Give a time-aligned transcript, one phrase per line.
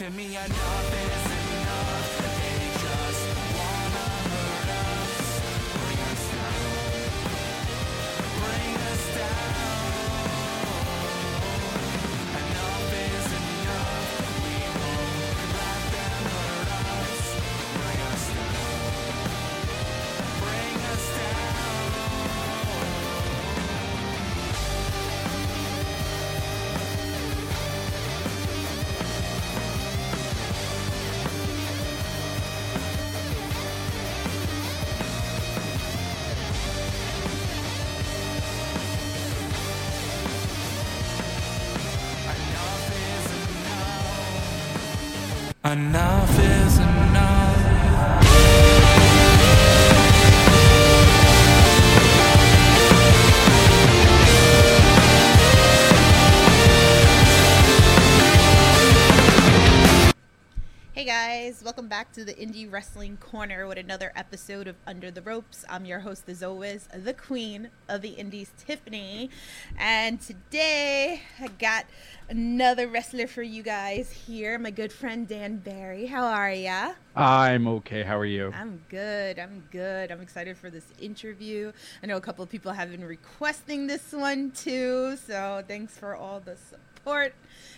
[0.00, 0.34] to me.
[0.34, 0.99] Enough is enough.
[45.64, 46.38] Enough.
[46.38, 47.39] Is enough.
[61.70, 65.64] Welcome back to the Indie Wrestling Corner with another episode of Under the Ropes.
[65.68, 69.30] I'm your host, as always, the queen of the Indies, Tiffany.
[69.78, 71.86] And today I got
[72.28, 76.06] another wrestler for you guys here, my good friend Dan Barry.
[76.06, 76.94] How are ya?
[77.14, 78.02] I'm okay.
[78.02, 78.50] How are you?
[78.52, 79.38] I'm good.
[79.38, 80.10] I'm good.
[80.10, 81.70] I'm excited for this interview.
[82.02, 86.16] I know a couple of people have been requesting this one too, so thanks for
[86.16, 87.32] all the support.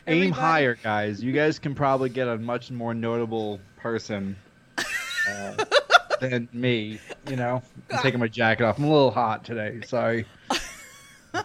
[0.07, 1.23] Aim higher, guys.
[1.23, 4.37] You guys can probably get a much more notable person
[4.79, 5.65] uh,
[6.21, 7.01] than me.
[7.29, 8.79] You know, I'm taking my jacket off.
[8.79, 9.81] I'm a little hot today.
[9.87, 10.25] Sorry.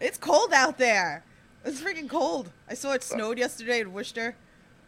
[0.00, 1.22] It's cold out there.
[1.64, 2.50] It's freaking cold.
[2.68, 4.34] I saw it snowed yesterday in Worcester.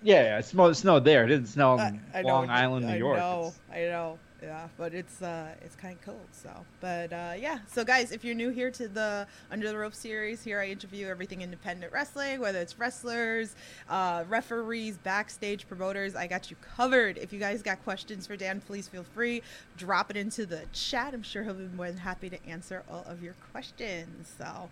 [0.02, 0.38] Yeah, yeah.
[0.38, 1.24] It snowed, it snowed there.
[1.24, 3.18] It didn't snow in know, Long Island, New York.
[3.18, 4.18] I know, I know.
[4.42, 6.26] Yeah, but it's uh, it's kind of cold.
[6.32, 7.58] So, but uh, yeah.
[7.68, 11.08] So, guys, if you're new here to the Under the Rope series, here I interview
[11.08, 13.54] everything independent wrestling, whether it's wrestlers,
[13.90, 16.16] uh, referees, backstage promoters.
[16.16, 17.18] I got you covered.
[17.18, 19.42] If you guys got questions for Dan, please feel free
[19.76, 21.12] drop it into the chat.
[21.12, 24.32] I'm sure he'll be more than happy to answer all of your questions.
[24.38, 24.70] So,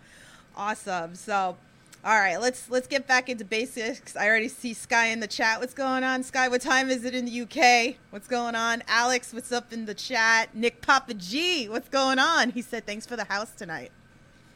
[0.55, 1.13] awesome.
[1.13, 1.57] So.
[2.03, 4.15] All right, let's let's get back into basics.
[4.15, 5.59] I already see Sky in the chat.
[5.59, 6.47] What's going on, Sky?
[6.47, 7.97] What time is it in the UK?
[8.11, 9.33] What's going on, Alex?
[9.33, 10.55] What's up in the chat?
[10.55, 12.51] Nick Papa G, what's going on?
[12.51, 13.91] He said thanks for the house tonight.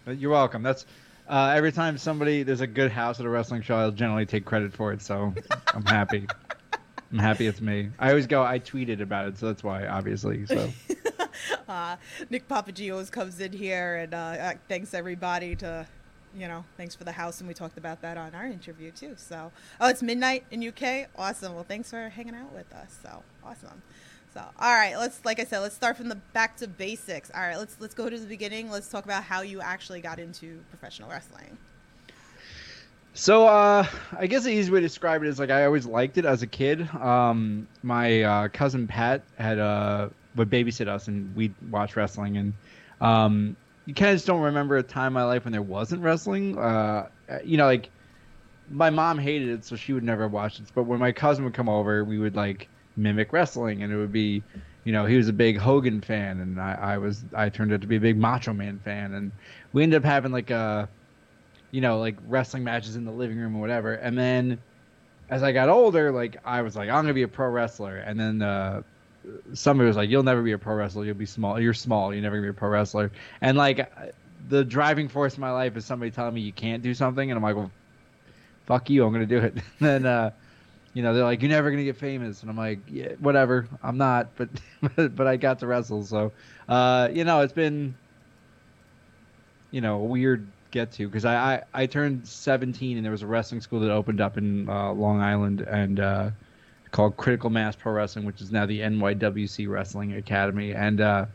[0.06, 0.64] But You're welcome.
[0.64, 0.86] That's
[1.28, 4.46] uh, every time somebody there's a good house at a wrestling show, I'll generally take
[4.46, 5.02] credit for it.
[5.02, 5.34] So
[5.74, 6.28] I'm happy.
[7.12, 7.90] I'm happy it's me.
[8.00, 8.42] I always go.
[8.42, 10.46] I tweeted about it, so that's why, obviously.
[10.46, 10.72] So
[11.68, 11.96] Uh,
[12.30, 15.86] Nick Papa G always comes in here and uh, uh, thanks everybody to,
[16.36, 19.16] you know, thanks for the house, and we talked about that on our interview too.
[19.18, 21.10] So, oh, it's midnight in UK.
[21.18, 21.54] Awesome.
[21.54, 22.98] Well, thanks for hanging out with us.
[23.04, 23.82] So awesome.
[24.34, 27.30] So, all right, let's like I said, let's start from the back to basics.
[27.34, 28.72] All right, let's let's go to the beginning.
[28.72, 31.58] Let's talk about how you actually got into professional wrestling.
[33.16, 33.86] So uh,
[34.18, 36.42] I guess the easy way to describe it is like I always liked it as
[36.42, 36.90] a kid.
[36.96, 42.54] Um, my uh, cousin Pat had uh, would babysit us and we'd watch wrestling and
[43.02, 46.02] um, you kind of just don't remember a time in my life when there wasn't
[46.02, 46.58] wrestling.
[46.58, 47.10] Uh,
[47.44, 47.90] you know, like
[48.70, 50.66] my mom hated it, so she would never watch it.
[50.74, 54.14] But when my cousin would come over, we would like mimic wrestling, and it would
[54.14, 54.44] be,
[54.86, 57.82] you know, he was a big Hogan fan, and I, I was I turned out
[57.82, 59.32] to be a big Macho Man fan, and
[59.74, 60.90] we ended up having like a
[61.74, 63.96] you know, like wrestling matches in the living room or whatever.
[63.96, 64.60] And then
[65.30, 67.98] as I got older, like I was like, I'm gonna be a pro wrestler.
[67.98, 68.84] And then uh,
[69.54, 71.06] somebody was like, You'll never be a pro wrestler.
[71.06, 71.60] You'll be small.
[71.60, 72.14] You're small.
[72.14, 73.12] You're never gonna be a pro wrestler.
[73.42, 73.92] And like
[74.48, 77.38] the driving force in my life is somebody telling me you can't do something, and
[77.38, 77.72] I'm like, well,
[78.66, 79.06] fuck you.
[79.06, 79.54] I'm gonna do it.
[79.54, 80.32] And then uh,
[80.94, 83.68] you know, they're like, You're never gonna get famous, and I'm like, Yeah, whatever.
[83.82, 84.50] I'm not, but
[85.16, 86.04] but I got to wrestle.
[86.04, 86.32] So
[86.68, 87.96] uh, you know, it's been
[89.72, 93.22] you know a weird get to because I, I I turned 17 and there was
[93.22, 96.32] a wrestling school that opened up in uh, Long Island and uh,
[96.94, 100.74] called Critical Mass Pro Wrestling, which is now the NYWC Wrestling Academy.
[100.74, 101.26] And uh,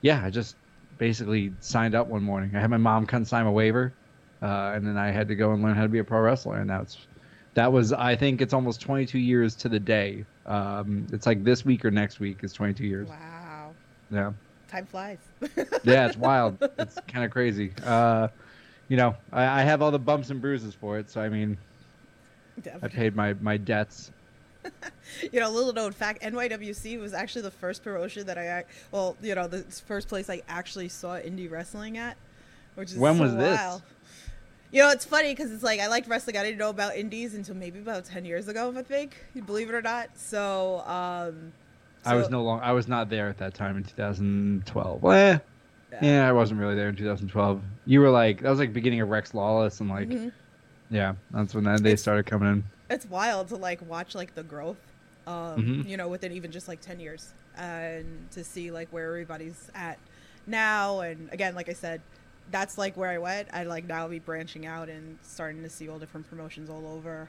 [0.00, 0.56] yeah, I just
[0.96, 2.52] basically signed up one morning.
[2.54, 3.92] I had my mom come sign a waiver,
[4.40, 6.56] uh, and then I had to go and learn how to be a pro wrestler.
[6.56, 6.96] And that's
[7.52, 10.24] that was I think it's almost 22 years to the day.
[10.46, 13.08] Um, it's like this week or next week is 22 years.
[13.08, 13.74] Wow,
[14.10, 14.32] Yeah
[14.68, 15.18] time flies.
[15.84, 16.58] yeah, it's wild.
[16.78, 17.72] It's kind of crazy.
[17.84, 18.28] Uh,
[18.88, 21.58] you know, I, I have all the bumps and bruises for it, so I mean,
[22.82, 24.10] I paid my my debts.
[25.32, 29.16] you know, a little known fact, NYWC was actually the first promotion that I, well,
[29.22, 32.16] you know, the first place I actually saw indie wrestling at,
[32.74, 33.58] which is When so was this?
[33.58, 33.82] wild.
[34.72, 36.36] You know, it's funny because it's like I liked wrestling.
[36.36, 39.16] I didn't know about indies until maybe about ten years ago, I think.
[39.46, 40.08] Believe it or not.
[40.16, 41.52] So, um,
[42.04, 42.60] I was no long.
[42.60, 45.02] I was not there at that time in 2012.
[45.02, 45.38] Well, eh,
[46.02, 47.62] yeah, I wasn't really there in 2012.
[47.86, 50.32] You were like that was like beginning of Rex Lawless and like Mhm.
[50.90, 52.64] yeah, that's when that, they started coming in.
[52.90, 54.76] It's wild to like watch like the growth
[55.26, 55.88] um Mhm.
[55.88, 59.98] you know within even just like 10 years and to see like where everybody's at
[60.46, 62.00] now and again like i said
[62.50, 65.88] that's like where i went i like now be branching out and starting to see
[65.88, 67.28] all different promotions all over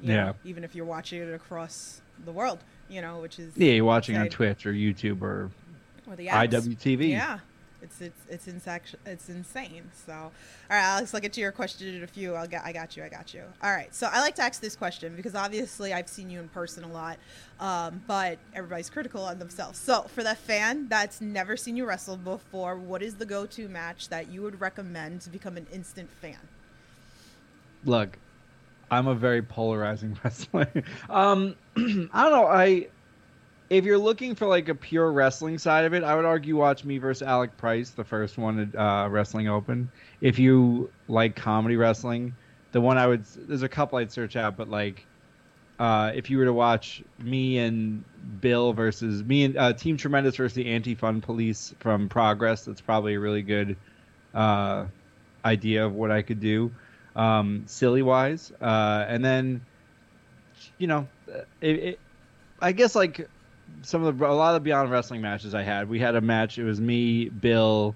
[0.00, 0.16] Yeah.
[0.16, 2.58] know, even if you're watching it across the world
[2.90, 4.28] you know which is Yeah, you're watching on.
[4.28, 5.50] Twitch or YouTube or
[6.06, 6.50] or the apps.
[6.50, 7.10] IWTV.
[7.10, 7.38] Yeah,
[7.82, 9.90] it's it's it's insac- it's insane.
[10.06, 10.30] So, all
[10.70, 12.34] right, Alex, I'll get to your question in a few.
[12.34, 13.04] I'll get I got you.
[13.04, 13.42] I got you.
[13.62, 13.94] All right.
[13.94, 16.88] So I like to ask this question because obviously I've seen you in person a
[16.88, 17.18] lot,
[17.60, 19.78] um, but everybody's critical on themselves.
[19.78, 24.08] So for that fan that's never seen you wrestle before, what is the go-to match
[24.08, 26.38] that you would recommend to become an instant fan?
[27.84, 28.18] look,
[28.90, 30.68] I'm a very polarizing wrestler.
[31.10, 32.46] um, I don't know.
[32.46, 32.88] I
[33.70, 36.84] if you're looking for like a pure wrestling side of it, I would argue watch
[36.84, 39.90] me versus Alec Price, the first one at uh, Wrestling Open.
[40.20, 42.34] If you like comedy wrestling,
[42.72, 45.04] the one I would there's a couple I'd search out, but like.
[45.80, 48.02] Uh, if you were to watch me and
[48.40, 52.80] Bill versus me and uh, Team Tremendous versus the Anti Fun Police from Progress, that's
[52.80, 53.76] probably a really good
[54.34, 54.86] uh,
[55.44, 56.72] idea of what I could do
[57.18, 58.52] um, silly wise.
[58.60, 59.60] Uh, and then,
[60.78, 61.08] you know,
[61.60, 62.00] it, it,
[62.60, 63.28] I guess like
[63.82, 66.20] some of the a lot of the Beyond Wrestling matches I had, we had a
[66.20, 66.58] match.
[66.58, 67.94] It was me, Bill,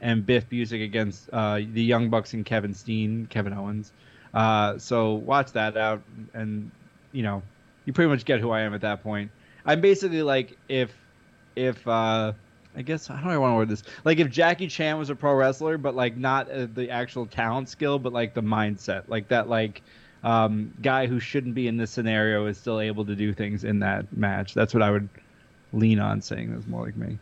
[0.00, 3.92] and Biff Busick against uh, the Young Bucks and Kevin Steen, Kevin Owens.
[4.34, 6.02] Uh, so watch that out,
[6.34, 6.70] and
[7.12, 7.42] you know,
[7.84, 9.30] you pretty much get who I am at that point.
[9.64, 10.92] I'm basically like if
[11.54, 12.32] if uh,
[12.74, 13.82] I guess how don't I want to word this?
[14.04, 17.68] Like if Jackie Chan was a pro wrestler, but like not uh, the actual talent
[17.68, 19.82] skill, but like the mindset, like that like
[20.22, 23.80] um, guy who shouldn't be in this scenario is still able to do things in
[23.80, 24.54] that match.
[24.54, 25.08] That's what I would
[25.72, 26.52] lean on saying.
[26.52, 27.18] That's more like me.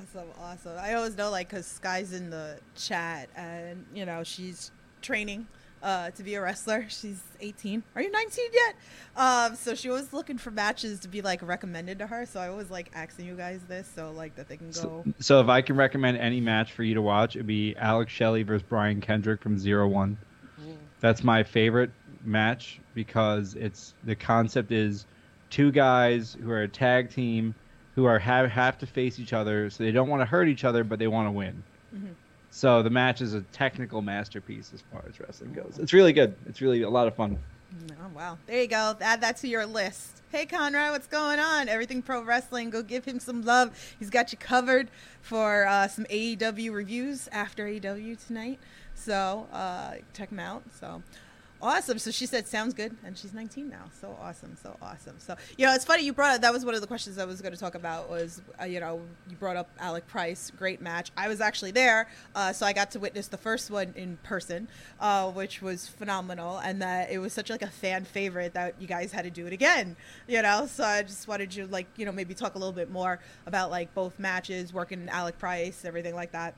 [0.00, 0.72] Awesome, awesome.
[0.78, 4.70] I always know, like, because Sky's in the chat, and you know she's
[5.02, 5.46] training
[5.82, 6.86] uh, to be a wrestler.
[6.88, 7.82] She's 18.
[7.94, 8.74] Are you 19 yet?
[9.16, 12.26] Um, so she was looking for matches to be like recommended to her.
[12.26, 14.72] So I was like asking you guys this, so like that they can go.
[14.72, 18.12] So, so if I can recommend any match for you to watch, it'd be Alex
[18.12, 20.16] Shelley versus Brian Kendrick from Zero One.
[21.00, 21.92] That's my favorite
[22.24, 25.06] match because it's the concept is
[25.50, 27.54] two guys who are a tag team
[27.94, 30.64] who are have have to face each other, so they don't want to hurt each
[30.64, 31.62] other, but they want to win.
[31.94, 32.14] Mhm.
[32.50, 35.78] So the match is a technical masterpiece as far as wrestling goes.
[35.80, 36.34] It's really good.
[36.46, 37.38] It's really a lot of fun.
[38.00, 38.96] Oh wow, there you go.
[39.00, 40.22] Add that to your list.
[40.30, 41.68] Hey Conrad, what's going on?
[41.68, 42.70] Everything pro wrestling.
[42.70, 43.78] Go give him some love.
[43.98, 48.58] He's got you covered for uh, some AEW reviews after AEW tonight.
[48.94, 50.62] So uh, check him out.
[50.80, 51.02] So
[51.60, 51.98] awesome.
[51.98, 53.84] So she said sounds good, and she's 19 now.
[54.00, 54.56] So awesome.
[54.62, 55.16] So awesome.
[55.18, 56.42] So you know, it's funny you brought up.
[56.42, 58.08] That was one of the questions I was going to talk about.
[58.10, 61.10] Was uh, you know you brought up Alec Price, great match.
[61.16, 64.68] I was actually there, uh, so I got to witness the first one in person,
[65.00, 68.86] uh, which was phenomenal, and that it was such like a fan favorite that you
[68.86, 69.96] guys had to do it again.
[70.26, 72.90] You know, so I just wanted you like you know maybe talk a little bit
[72.90, 76.54] more about like both matches, working Alec Price, everything like that.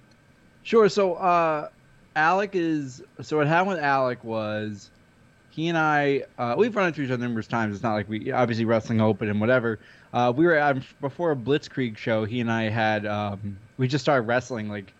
[0.62, 0.88] Sure.
[0.88, 1.68] So uh,
[2.16, 4.90] Alec is so what happened with Alec was
[5.50, 7.74] he and I uh, we've run into each other numerous times.
[7.74, 9.78] It's not like we obviously wrestling open and whatever.
[10.12, 12.24] Uh, we were at, before a Blitzkrieg show.
[12.24, 14.92] He and I had um, we just started wrestling like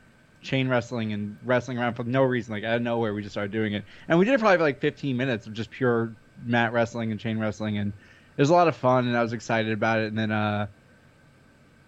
[0.43, 2.53] chain wrestling and wrestling around for no reason.
[2.53, 4.65] Like out of nowhere, we just started doing it, and we did it probably for
[4.65, 6.15] like 15 minutes of just pure
[6.45, 7.93] mat wrestling and chain wrestling, and
[8.37, 10.09] it was a lot of fun, and I was excited about it.
[10.09, 10.67] And then uh,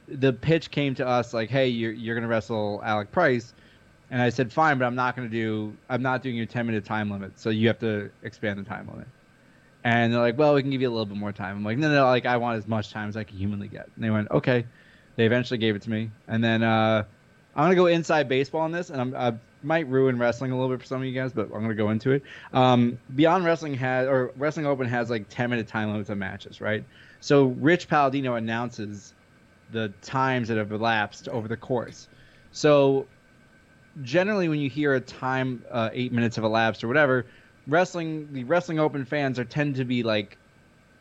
[0.09, 3.55] the pitch came to us like, "Hey, you're you're gonna wrestle Alec Price."
[4.12, 6.66] And I said, fine, but I'm not going to do, I'm not doing your 10
[6.66, 7.40] minute time limit.
[7.40, 9.09] So you have to expand the time limit.
[9.85, 11.57] And they're like, well, we can give you a little bit more time.
[11.57, 13.88] I'm like, no, no, like I want as much time as I can humanly get.
[13.97, 14.66] And they went, okay.
[15.16, 16.11] They eventually gave it to me.
[16.28, 17.04] And then uh,
[17.57, 18.90] I'm going to go inside baseball on this.
[18.90, 21.45] And I'm, I might ruin wrestling a little bit for some of you guys, but
[21.45, 22.23] I'm going to go into it.
[22.52, 26.61] Um, Beyond Wrestling has, or Wrestling Open has like 10 minute time limits on matches,
[26.61, 26.85] right?
[27.21, 29.14] So Rich Palladino announces
[29.71, 32.09] the times that have elapsed over the course.
[32.52, 33.07] So
[34.03, 37.27] generally when you hear a time uh, eight minutes have elapsed or whatever
[37.67, 40.37] wrestling the wrestling open fans are tend to be like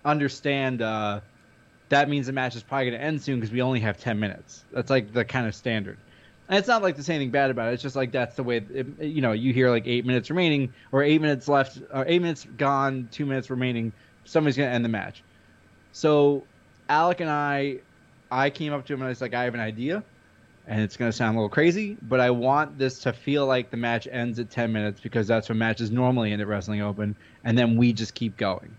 [0.06, 1.20] understand uh,
[1.90, 4.20] that means the match is probably going to end soon because we only have 10
[4.20, 4.64] minutes.
[4.72, 5.98] That's like the kind of standard.
[6.48, 7.74] And it's not like say anything bad about it.
[7.74, 10.74] It's just like that's the way it, you know you hear like eight minutes remaining
[10.92, 13.94] or eight minutes left or eight minutes gone two minutes remaining
[14.26, 15.24] somebody's going to end the match.
[15.92, 16.44] So
[16.90, 17.78] alec and i
[18.30, 20.04] i came up to him and i was like i have an idea
[20.72, 23.72] and it's going to sound a little crazy, but I want this to feel like
[23.72, 27.13] the match ends at 10 minutes because that's when matches normally end at Wrestling Open,
[27.44, 28.74] and then we just keep going.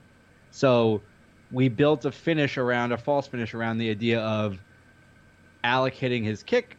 [0.51, 1.03] So
[1.51, 4.59] we built a finish around a false finish around the idea of
[5.63, 6.79] Alec hitting his kick,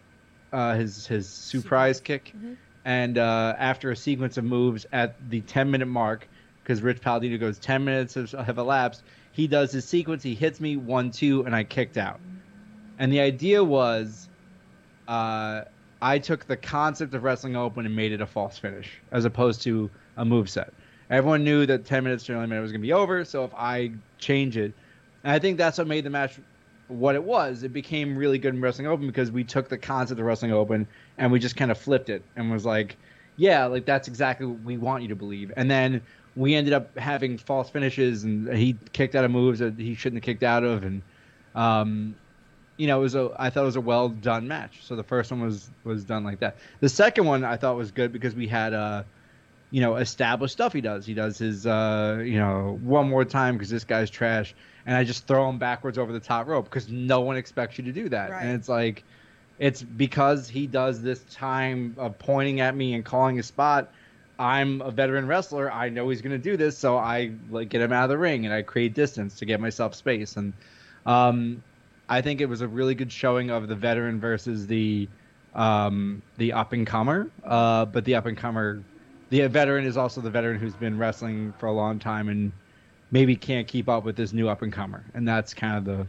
[0.52, 2.58] uh, his his surprise kick, Mhm.
[2.86, 6.28] and uh, after a sequence of moves at the 10 minute mark,
[6.64, 9.04] because Rich Palladino goes 10 minutes have elapsed.
[9.32, 10.24] He does his sequence.
[10.24, 12.20] He hits me one two, and I kicked out.
[12.98, 14.28] And the idea was,
[15.08, 15.64] uh,
[16.02, 19.62] I took the concept of wrestling open and made it a false finish, as opposed
[19.64, 20.74] to a move set.
[21.10, 23.54] Everyone knew that 10 minutes to 11 minutes was going to be over, so if
[23.54, 24.74] I change it,
[25.24, 26.40] and I think that's what made the match
[26.88, 27.64] what it was.
[27.64, 30.88] It became really good in wrestling open because we took the concept of wrestling open
[31.18, 32.98] and we just kind of flipped it and was like,
[33.38, 35.52] yeah, like that's exactly what we want you to believe.
[35.56, 36.02] And then
[36.36, 40.18] we ended up having false finishes and he kicked out of moves that he shouldn't
[40.18, 41.02] have kicked out of and
[41.56, 42.16] um
[42.78, 44.80] you know, it was a I thought it was a well done match.
[44.84, 46.58] So the first one was was done like that.
[46.80, 49.04] The second one I thought was good because we had uh
[49.72, 51.04] you know, established stuff he does.
[51.04, 54.54] He does his uh, you know, one more time because this guy's trash
[54.86, 57.84] and I just throw him backwards over the top rope because no one expects you
[57.86, 58.30] to do that.
[58.30, 58.46] Right.
[58.46, 59.04] And it's like
[59.60, 63.92] it's because he does this time of pointing at me and calling a spot.
[64.38, 65.72] I'm a veteran wrestler.
[65.72, 68.18] I know he's going to do this, so I like get him out of the
[68.18, 70.38] ring and I create distance to get myself space.
[70.38, 70.54] And
[71.06, 71.64] um,
[72.10, 75.08] I think it was a really good showing of the veteran versus the
[75.56, 77.30] um, the up and comer.
[77.44, 78.84] Uh, but the up and comer,
[79.30, 82.52] the veteran is also the veteran who's been wrestling for a long time and
[83.12, 85.04] maybe can't keep up with this new up and comer.
[85.14, 86.08] And that's kind of the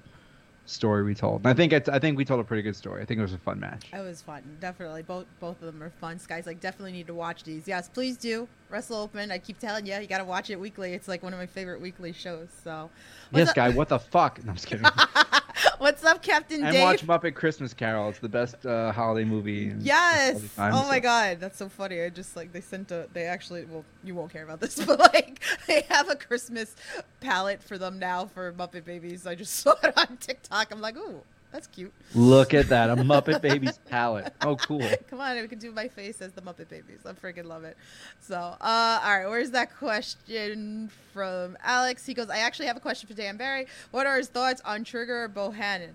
[0.66, 1.40] story we told.
[1.42, 3.02] And I think it's, I think we told a pretty good story.
[3.02, 3.84] I think it was a fun match.
[3.92, 5.02] It was fun, definitely.
[5.02, 6.18] Both both of them are fun.
[6.26, 7.68] Guys, like definitely need to watch these.
[7.68, 8.48] Yes, please do.
[8.70, 9.30] Wrestle Open.
[9.30, 10.94] I keep telling you, you got to watch it weekly.
[10.94, 12.48] It's like one of my favorite weekly shows.
[12.64, 12.88] So,
[13.30, 13.68] what's Yes, up- guy.
[13.70, 14.42] What the fuck?
[14.42, 14.86] No, I'm just kidding.
[15.78, 16.82] What's up, Captain and Dave?
[16.82, 18.08] watch Muppet Christmas Carol.
[18.08, 19.72] It's the best uh, holiday movie.
[19.80, 20.54] Yes.
[20.56, 22.02] time, oh my so- god, that's so funny.
[22.02, 24.98] I just like they sent a they actually well you won't care about this, but
[24.98, 26.74] like they have a Christmas
[27.20, 29.26] palette for them now for Muppet Babies.
[29.26, 30.70] I just saw it on TikTok.
[30.72, 31.22] I'm like, ooh,
[31.54, 31.92] that's cute.
[32.16, 34.34] Look at that, a Muppet Babies palette.
[34.40, 34.82] Oh, cool.
[35.08, 36.98] Come on, we can do my face as the Muppet Babies.
[37.06, 37.76] I freaking love it.
[38.18, 42.04] So, uh, all right, where's that question from Alex?
[42.04, 43.68] He goes, I actually have a question for Dan Barry.
[43.92, 45.92] What are his thoughts on Trigger Bohannon?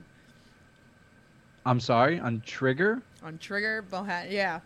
[1.66, 2.22] I'm sorry.
[2.22, 4.62] On Trigger, On Trigger Bohannon, yeah.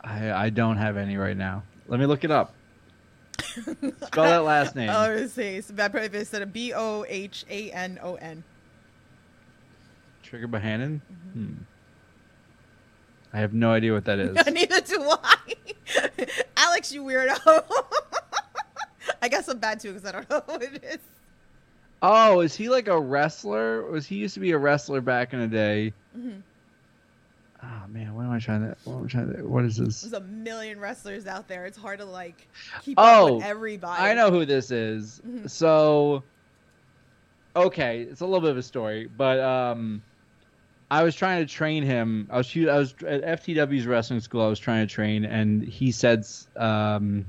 [0.00, 1.62] I I don't have any right now.
[1.86, 2.52] Let me look it up.
[3.38, 4.90] Spell that last name.
[4.90, 5.54] Oh, let's see.
[5.54, 8.42] It's bad probably instead of B O H A N O N.
[10.32, 11.02] Trigger Bohannon.
[11.34, 11.44] Mm-hmm.
[11.44, 11.52] Hmm.
[13.34, 14.34] I have no idea what that is.
[14.46, 15.36] Neither do I.
[16.56, 17.36] Alex, you weirdo.
[19.22, 20.98] I guess I'm bad too because I don't know what it is.
[22.00, 23.82] Oh, is he like a wrestler?
[23.90, 25.92] Was he used to be a wrestler back in the day?
[26.18, 26.40] Mhm.
[27.62, 28.74] Oh man, what am I trying to?
[28.84, 29.42] What am I trying to?
[29.46, 30.00] What is this?
[30.00, 31.66] There's a million wrestlers out there.
[31.66, 32.48] It's hard to like
[32.82, 34.02] keep up Oh, with everybody.
[34.02, 35.20] I know who this is.
[35.28, 35.50] Mhm.
[35.50, 36.22] So,
[37.54, 40.02] okay, it's a little bit of a story, but um,
[40.92, 42.28] I was trying to train him.
[42.30, 44.42] I was I was at FTW's wrestling school.
[44.42, 47.24] I was trying to train, and he said um,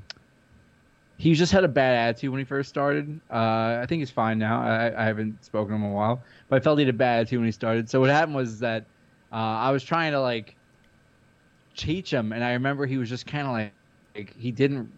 [1.16, 3.22] he just had a bad attitude when he first started.
[3.32, 4.62] Uh, I think he's fine now.
[4.62, 6.98] I, I haven't spoken to him in a while, but I felt he had a
[6.98, 7.90] bad attitude when he started.
[7.90, 8.84] So what happened was that
[9.32, 10.58] uh, I was trying to like
[11.78, 13.72] teach him, and I remember he was just kind of like,
[14.14, 14.92] like he didn't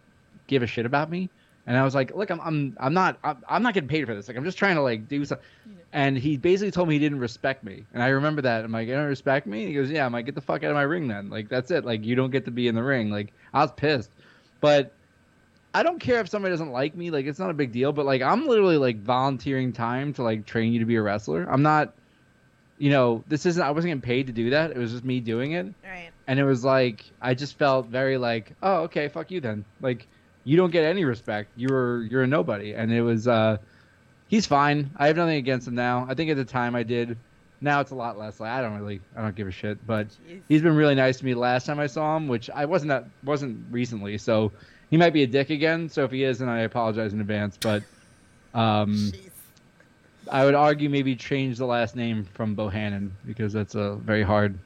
[0.47, 1.29] give a shit about me.
[1.67, 4.15] And I was like, look, I'm I'm I'm not I'm, I'm not getting paid for
[4.15, 4.27] this.
[4.27, 5.45] Like I'm just trying to like do something.
[5.95, 7.85] And he basically told me he didn't respect me.
[7.93, 8.65] And I remember that.
[8.65, 9.65] I'm like, you don't respect me?
[9.67, 10.05] He goes, yeah.
[10.05, 11.29] I'm like, get the fuck out of my ring then.
[11.29, 11.85] Like that's it.
[11.85, 13.09] Like you don't get to be in the ring.
[13.11, 14.11] Like I was pissed.
[14.59, 14.91] But
[15.73, 17.11] I don't care if somebody doesn't like me.
[17.11, 17.93] Like it's not a big deal.
[17.93, 21.47] But like I'm literally like volunteering time to like train you to be a wrestler.
[21.49, 21.93] I'm not.
[22.77, 23.63] You know, this isn't.
[23.63, 24.71] I wasn't getting paid to do that.
[24.71, 26.09] It was just me doing it Right.
[26.27, 29.63] and it was like I just felt very like, oh, okay, fuck you then.
[29.79, 30.07] Like
[30.43, 31.51] you don't get any respect.
[31.55, 32.73] You're you're a nobody.
[32.73, 33.59] And it was uh
[34.27, 34.91] he's fine.
[34.97, 36.05] I have nothing against him now.
[36.09, 37.17] I think at the time I did.
[37.61, 38.39] Now it's a lot less.
[38.39, 39.85] Like I don't really I don't give a shit.
[39.87, 40.41] But Jeez.
[40.47, 43.05] he's been really nice to me last time I saw him, which I wasn't that
[43.23, 44.17] wasn't recently.
[44.17, 44.51] So
[44.89, 45.89] he might be a dick again.
[45.89, 47.57] So if he is, then I apologize in advance.
[47.57, 47.83] But
[48.53, 49.11] um.
[50.31, 54.57] I would argue maybe change the last name from Bohannon because that's a very hard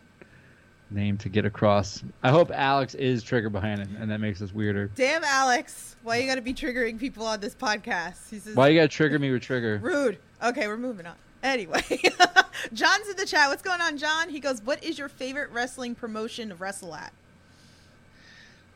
[0.92, 2.04] name to get across.
[2.24, 4.90] I hope Alex is Trigger behind it, and that makes us weirder.
[4.96, 5.96] Damn, Alex.
[6.04, 8.30] Why you gotta be triggering people on this podcast?
[8.30, 9.80] He says, Why you gotta trigger me with Trigger?
[9.82, 10.18] Rude.
[10.44, 11.16] Okay, we're moving on.
[11.42, 11.82] Anyway,
[12.74, 13.50] John's in the chat.
[13.50, 14.28] What's going on, John?
[14.30, 17.14] He goes, "What is your favorite wrestling promotion to wrestle at?"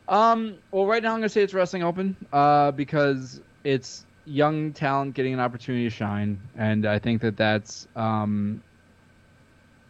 [0.07, 5.13] Um, well, right now I'm gonna say it's Wrestling Open, uh, because it's young talent
[5.13, 8.63] getting an opportunity to shine, and I think that that's um,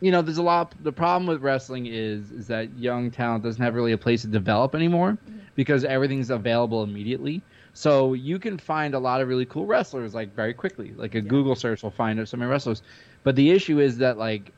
[0.04, 0.76] you know, there's a lot.
[0.84, 4.28] The problem with wrestling is is that young talent doesn't have really a place to
[4.28, 5.40] develop anymore mm-hmm.
[5.56, 7.42] because everything's available immediately.
[7.72, 10.94] So you can find a lot of really cool wrestlers like very quickly.
[10.98, 11.30] Like a Yeah.
[11.30, 12.82] Google search will find so many wrestlers.
[13.24, 14.52] But the issue is that like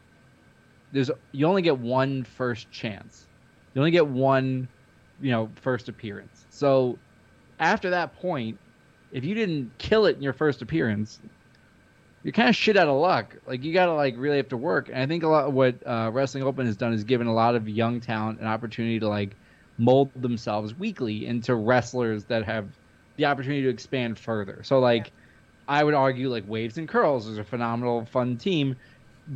[0.91, 3.27] there's you only get one first chance.
[3.75, 4.67] You only get one,
[5.21, 6.47] you know, first appearance.
[6.49, 6.97] So
[7.59, 8.57] after that point,
[9.11, 11.19] if you didn't kill it in your first appearance,
[12.25, 13.35] you're kind of shit out of luck.
[13.45, 14.89] Like you gotta like really have to work.
[14.89, 17.33] And I think a lot of what uh, Wrestling Open has done is given a
[17.33, 19.35] lot of young talent an opportunity to like
[19.77, 22.67] mold themselves weekly into wrestlers that have
[23.17, 24.61] the opportunity to expand further.
[24.63, 25.11] So like,
[25.67, 28.75] I would argue like Waves and Curls is a phenomenal, fun team,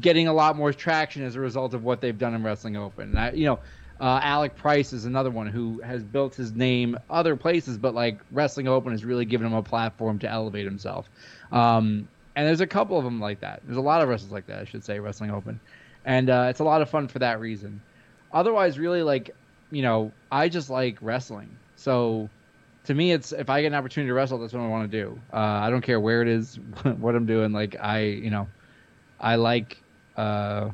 [0.02, 3.10] getting a lot more traction as a result of what they've done in Wrestling Open.
[3.10, 3.60] And I, you know,
[4.02, 8.20] uh, Alec Price is another one who has built his name other places, but like
[8.32, 11.08] Wrestling Open has really given him a platform to elevate himself.
[11.52, 12.08] Um,
[12.40, 13.62] and there's a couple of them like that.
[13.66, 15.60] There's a lot of wrestlers like that, I should say, Wrestling Open,
[16.06, 17.82] and uh, it's a lot of fun for that reason.
[18.32, 19.32] Otherwise, really like,
[19.72, 21.50] you know, I just like wrestling.
[21.76, 22.30] So
[22.86, 25.02] to me, it's if I get an opportunity to wrestle, that's what I want to
[25.02, 25.20] do.
[25.34, 26.56] Uh, I don't care where it is,
[27.00, 27.52] what I'm doing.
[27.52, 28.48] Like I, you know,
[29.20, 29.84] I like,
[30.16, 30.70] uh,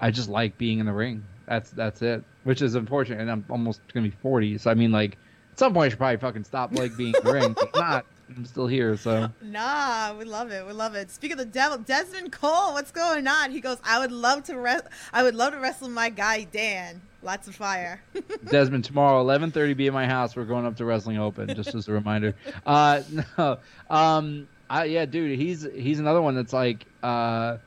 [0.00, 1.24] I just like being in the ring.
[1.46, 2.24] That's that's it.
[2.42, 4.58] Which is unfortunate, and I'm almost gonna be 40.
[4.58, 5.16] So I mean, like,
[5.52, 7.52] at some point, I should probably fucking stop like being in the ring.
[7.52, 8.06] But not.
[8.36, 10.66] I'm still here, so Nah, we love it.
[10.66, 11.10] We love it.
[11.10, 13.50] Speaking of the devil, Desmond Cole, what's going on?
[13.50, 14.80] He goes, I would love to re-
[15.12, 17.00] I would love to wrestle my guy Dan.
[17.22, 18.02] Lots of fire.
[18.50, 20.34] Desmond, tomorrow, 11:30, be at my house.
[20.34, 22.34] We're going up to Wrestling Open, just as a reminder.
[22.66, 23.02] Uh,
[23.38, 23.58] no,
[23.90, 27.58] um, I, yeah, dude, he's he's another one that's like, uh,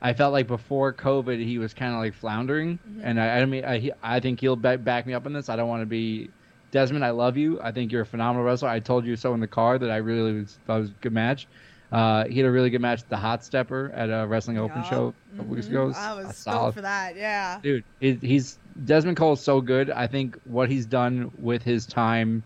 [0.00, 3.64] I felt like before COVID, he was kind of like floundering, and I, I mean,
[3.64, 5.48] I, he- I think he'll back, back me up on this.
[5.48, 6.30] I don't want to be
[6.70, 7.04] Desmond.
[7.04, 7.60] I love you.
[7.62, 8.68] I think you're a phenomenal wrestler.
[8.68, 10.94] I told you so in the car that I really was thought it was a
[11.00, 11.46] good match.
[11.90, 14.84] Uh, he had a really good match at the Hot Stepper at a Wrestling Open
[14.84, 15.70] show a couple weeks Mhm.
[15.70, 15.92] ago.
[15.96, 17.16] I was stoked for that.
[17.16, 17.58] Yeah.
[17.62, 21.84] dude he, he's desmond cole is so good i think what he's done with his
[21.84, 22.44] time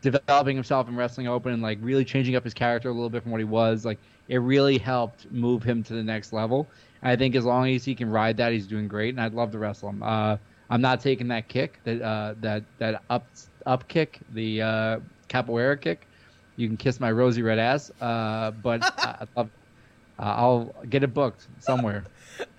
[0.00, 3.22] developing himself in wrestling open and like really changing up his character a little bit
[3.22, 3.98] from what he was like
[4.28, 6.66] it really helped move him to the next level
[7.02, 9.34] and i think as long as he can ride that he's doing great and i'd
[9.34, 10.36] love to wrestle him uh,
[10.70, 13.26] i'm not taking that kick that uh, that that up
[13.66, 16.06] up kick the uh, capoeira kick
[16.56, 19.50] you can kiss my rosy red ass uh, but I, I'd love,
[20.18, 22.04] uh, i'll get it booked somewhere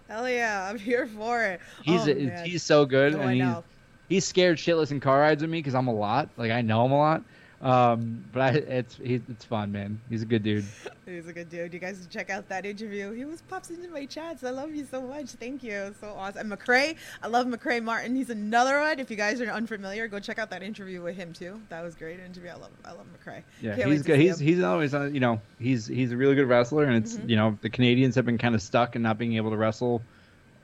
[0.08, 1.60] Hell yeah, I'm here for it.
[1.84, 2.46] He's oh, man.
[2.46, 3.64] he's so good, Oh, and I he's
[4.08, 6.30] he's scared shitless in car rides with me because I'm a lot.
[6.38, 7.24] Like I know him a lot.
[7.62, 10.00] Um, but I, it's he's, it's fun, man.
[10.10, 10.66] He's a good dude.
[11.08, 11.74] He's a good dude.
[11.74, 13.12] You guys should check out that interview.
[13.14, 14.44] He was pops into my chats.
[14.44, 15.30] I love you so much.
[15.32, 15.96] Thank you.
[16.02, 16.52] So awesome.
[16.52, 18.14] And McCray, I love McCray Martin.
[18.14, 19.00] He's another one.
[19.00, 21.62] If you guys are unfamiliar, go check out that interview with him too.
[21.70, 22.50] That was a great interview.
[22.50, 23.42] I love I love McCray.
[23.62, 24.20] Yeah, Can't he's good.
[24.20, 24.48] He's him.
[24.48, 27.30] he's always uh, you know he's he's a really good wrestler, and it's Mhm.
[27.30, 30.02] you know the Canadians have been kind of stuck and not being able to wrestle,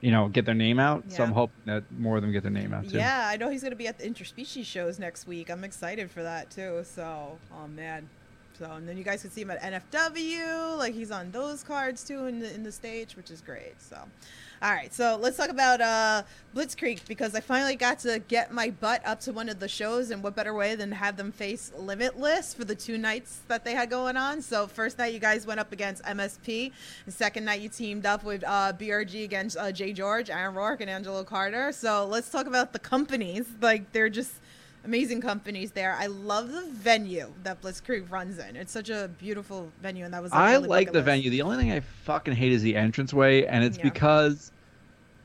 [0.04, 1.02] you know, get their name out.
[1.08, 1.28] So Yeah.
[1.28, 2.98] I'm hoping that more of them get their name out too.
[2.98, 5.48] Yeah, I know he's gonna be at the interspecies shows next week.
[5.50, 6.82] I'm excited for that too.
[6.84, 8.06] So, oh man.
[8.58, 10.76] So, and then you guys can see him at NFW.
[10.76, 13.80] Like he's on those cards too in the in the stage, which is great.
[13.80, 13.96] So,
[14.62, 14.92] all right.
[14.92, 16.22] So let's talk about uh,
[16.54, 20.10] Blitzkrieg because I finally got to get my butt up to one of the shows,
[20.10, 23.72] and what better way than have them face Limitless for the two nights that they
[23.72, 24.40] had going on.
[24.40, 26.72] So first night you guys went up against MSP,
[27.06, 30.80] the second night you teamed up with uh, BRG against uh, Jay George, Aaron Rourke,
[30.80, 31.72] and Angelo Carter.
[31.72, 33.46] So let's talk about the companies.
[33.60, 34.32] Like they're just
[34.84, 35.94] amazing companies there.
[35.98, 38.56] I love the venue that Blitzkrieg runs in.
[38.56, 41.04] It's such a beautiful venue, and that was like, I like the list.
[41.06, 41.30] venue.
[41.30, 43.84] The only thing I fucking hate is the entranceway, and it's Yeah.
[43.84, 44.50] because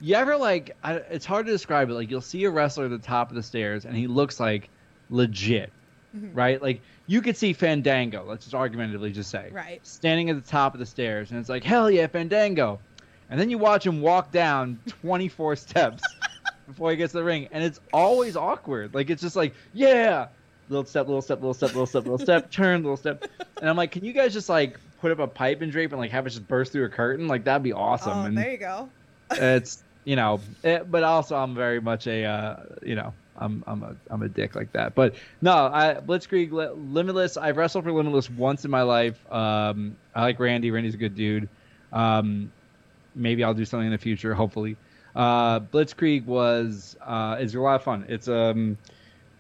[0.01, 1.93] you ever like I, it's hard to describe it.
[1.93, 4.69] Like you'll see a wrestler at the top of the stairs, and he looks like
[5.09, 5.71] legit,
[6.15, 6.31] Mhm.
[6.33, 6.61] right?
[6.61, 8.23] Like you could see Fandango.
[8.25, 9.85] Let's just argumentatively just say, Right.
[9.85, 12.79] standing at the top of the stairs, and it's like hell yeah, Fandango,
[13.29, 16.01] and then you watch him walk down 24 steps
[16.69, 18.93] before he gets to the ring, and it's always awkward.
[18.93, 20.27] Like it's just like yeah.
[20.69, 23.25] Little step, little step, little step, little step, little step, turn, little step.
[23.59, 25.99] And I'm like, can you guys just like put up a pipe and drape and
[25.99, 27.27] like have it just burst through a curtain?
[27.27, 28.19] Like that'd be awesome.
[28.19, 28.87] Oh, and there you go.
[29.31, 33.83] it's you know, it, but also I'm very much a uh, you know, I'm I'm
[33.83, 34.95] a I'm a dick like that.
[34.95, 37.35] But no, I Blitzkrieg Li- Limitless.
[37.35, 39.19] I've wrestled for Limitless once in my life.
[39.31, 40.71] Um, I like Randy.
[40.71, 41.49] Randy's a good dude.
[41.91, 42.51] Um,
[43.15, 44.33] maybe I'll do something in the future.
[44.33, 44.77] Hopefully,
[45.15, 48.05] uh, Blitzkrieg was uh, is a lot of fun.
[48.07, 48.77] It's um,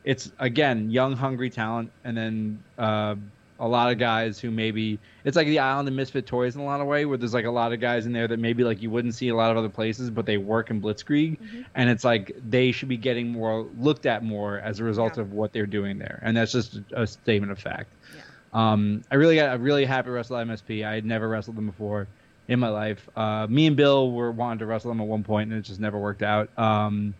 [0.03, 3.15] it's again young, hungry talent, and then uh,
[3.61, 6.65] a lot of guys who maybe it's like the island of misfit toys in a
[6.65, 8.81] lot of way, where there's like a lot of guys in there that maybe like
[8.81, 11.65] you wouldn't see a lot of other places, but they work in Blitzkrieg, Mhm.
[11.75, 15.23] and it's like they should be getting more looked at more as a result Yeah.
[15.23, 17.89] of what they're doing there, and that's just a statement of fact.
[18.15, 18.21] Yeah.
[18.71, 20.83] Um, I really got I'm really happy wrestle MSP.
[20.85, 22.07] I had never wrestled them before
[22.49, 23.07] in my life.
[23.15, 25.79] Uh, me and Bill were wanting to wrestle them at one point, and it just
[25.79, 26.49] never worked out.
[26.59, 27.13] Um,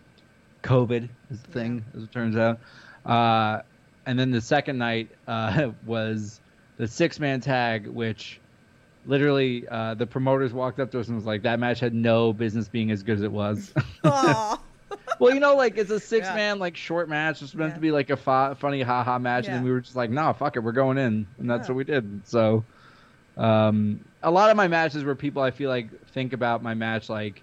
[0.64, 2.60] COVID is the thing, as it turns out.
[3.06, 3.62] Uh,
[4.06, 6.42] and then the second night uh, was
[6.78, 8.40] the six man tag, which
[9.06, 12.34] literally uh, the promoters walked up to us and was like, "That match had no
[12.34, 13.72] business being as good as it was."
[15.20, 16.36] Well, you know, like it's a six Yeah.
[16.36, 17.42] man like short match.
[17.42, 17.76] It's meant Yeah.
[17.76, 20.10] to be like a fa- funny ha ha match, and then we were just like,
[20.10, 21.74] no, fuck it, we're going in, and that's Yeah.
[21.74, 22.22] what we did.
[22.26, 22.64] So,
[23.38, 27.10] um, a lot of my matches where people I feel like think about my match
[27.10, 27.42] like,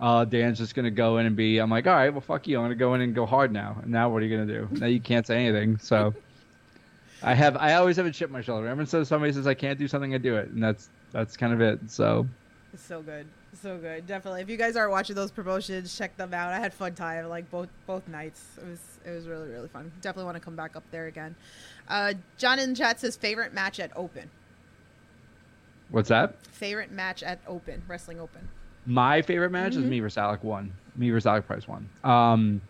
[0.00, 1.58] uh, Dan's just gonna go in and be.
[1.58, 2.58] I'm like, all right, well, fuck you.
[2.58, 3.78] I'm gonna go in and go hard now.
[3.82, 4.68] And now what are you gonna do?
[4.72, 5.78] now you can't say anything.
[5.78, 6.14] So.
[7.22, 8.66] I have I always have a chip on my shoulder.
[8.66, 11.52] Everyone says somebody says I can't do something, I do it, and that's that's kind
[11.52, 11.90] of it.
[11.90, 12.26] So
[12.74, 13.26] It's so good.
[13.54, 14.06] So good.
[14.06, 14.42] Definitely.
[14.42, 16.52] If you guys aren't watching those promotions, check them out.
[16.52, 18.44] I had fun time like both both nights.
[18.58, 19.90] It was it was really really fun.
[20.02, 21.34] Definitely want to come back up there again.
[21.88, 24.28] Uh, John in chat says favorite match at Open.
[25.90, 26.44] What's that?
[26.46, 28.48] Favorite match at Open Wrestling Open.
[28.86, 29.88] My favorite match is Mhm.
[29.88, 30.72] me versus Alec one.
[30.96, 31.88] Me versus Alec Price one.
[32.04, 32.60] Um,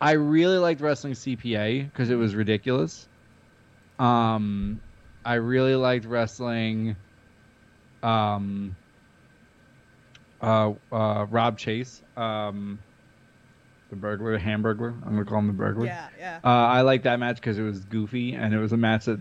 [0.00, 3.08] I really liked wrestling CPA because it was ridiculous.
[3.98, 4.80] Um,
[5.24, 6.96] I really liked wrestling.
[8.02, 8.74] Um,
[10.40, 12.02] uh, uh, Rob Chase.
[12.16, 12.78] Um,
[13.90, 14.94] the burglar, the Hamburglar.
[15.04, 15.86] I'm gonna call him the burglar.
[15.86, 16.38] Yeah, yeah.
[16.44, 19.18] Uh, I liked that match because it was goofy and it was a match that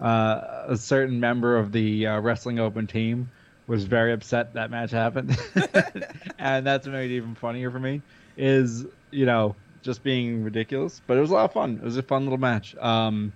[0.00, 3.30] uh, a certain member of the uh, Wrestling Open team
[3.66, 5.38] was very upset that match happened,
[6.38, 8.02] and that's what made it even funnier for me.
[8.36, 11.78] Is you know just being ridiculous, but it was a lot of fun.
[11.80, 12.76] It was a fun little match.
[12.76, 13.32] Um,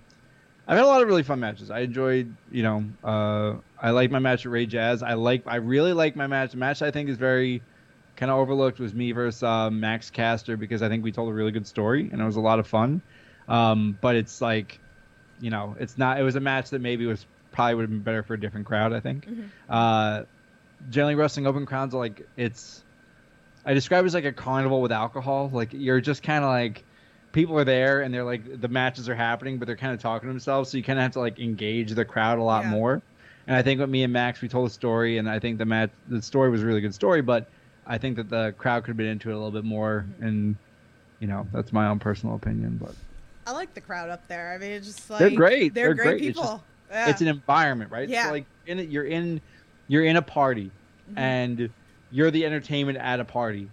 [0.67, 1.71] I've had a lot of really fun matches.
[1.71, 5.03] I enjoyed, you know, uh, I like my match at Ray Jazz.
[5.03, 6.53] I like, I really like my match.
[6.53, 7.63] The match I think is very
[8.17, 11.35] kind of overlooked was me versus uh, Max Caster because I think we told a
[11.35, 13.03] really good story and it was a lot of fun.
[13.47, 14.81] Um, but it's like,
[15.45, 16.19] you know, it's not.
[16.19, 18.65] It was a match that maybe was probably would have been better for a different
[18.67, 18.95] crowd.
[18.95, 19.27] I think.
[19.27, 19.51] Mhm.
[19.69, 20.23] Uh,
[20.89, 22.83] generally, wrestling open crowds are like it's.
[23.67, 25.51] I describe it as like a carnival with alcohol.
[25.53, 26.85] Like you're just kind of like
[27.33, 30.29] people are there and they're like the matches are happening, but they're kind of talking
[30.29, 30.71] to themselves.
[30.71, 32.71] So you kind of have to like engage the crowd a lot Yeah.
[32.71, 33.03] more.
[33.47, 35.67] And I think with me and Max, we told a story, and I think the
[35.67, 37.51] match, the story was a really good story, but
[37.87, 40.07] I think that the crowd could have been into it a little bit more.
[40.21, 40.57] And
[41.21, 42.95] you know, that's my own personal opinion, but
[43.47, 44.53] I like the crowd up there.
[44.53, 45.75] I mean, it's just like They're great.
[45.75, 46.29] They're, They're great, great.
[46.31, 46.63] It's people.
[46.91, 47.09] yeah.
[47.11, 48.09] it's an environment, right?
[48.09, 48.27] Yeah.
[48.27, 49.41] So like in it, you're in,
[49.89, 50.71] you're in a party,
[51.13, 51.19] Mhm.
[51.19, 51.71] and
[52.11, 53.69] you're the entertainment at a party.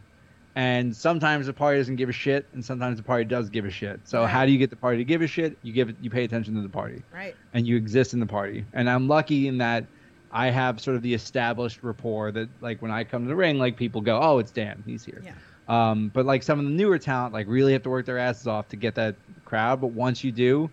[0.53, 3.71] And sometimes the party doesn't give a shit, and sometimes the party does give a
[3.71, 4.01] shit.
[4.03, 4.29] So Right.
[4.29, 5.57] how do you get the party to give a shit?
[5.63, 7.33] You give it, you pay attention to the party, right.
[7.53, 8.65] and you exist in the party.
[8.73, 9.85] And I'm lucky in that
[10.33, 13.59] I have sort of the established rapport that, like, when I come to the ring,
[13.59, 15.31] like people go, "Oh, it's Dan, he's here." Yeah.
[15.67, 18.47] Um, but like some of the newer talent, like really have to work their asses
[18.47, 19.79] off to get that crowd.
[19.81, 20.69] But once you do,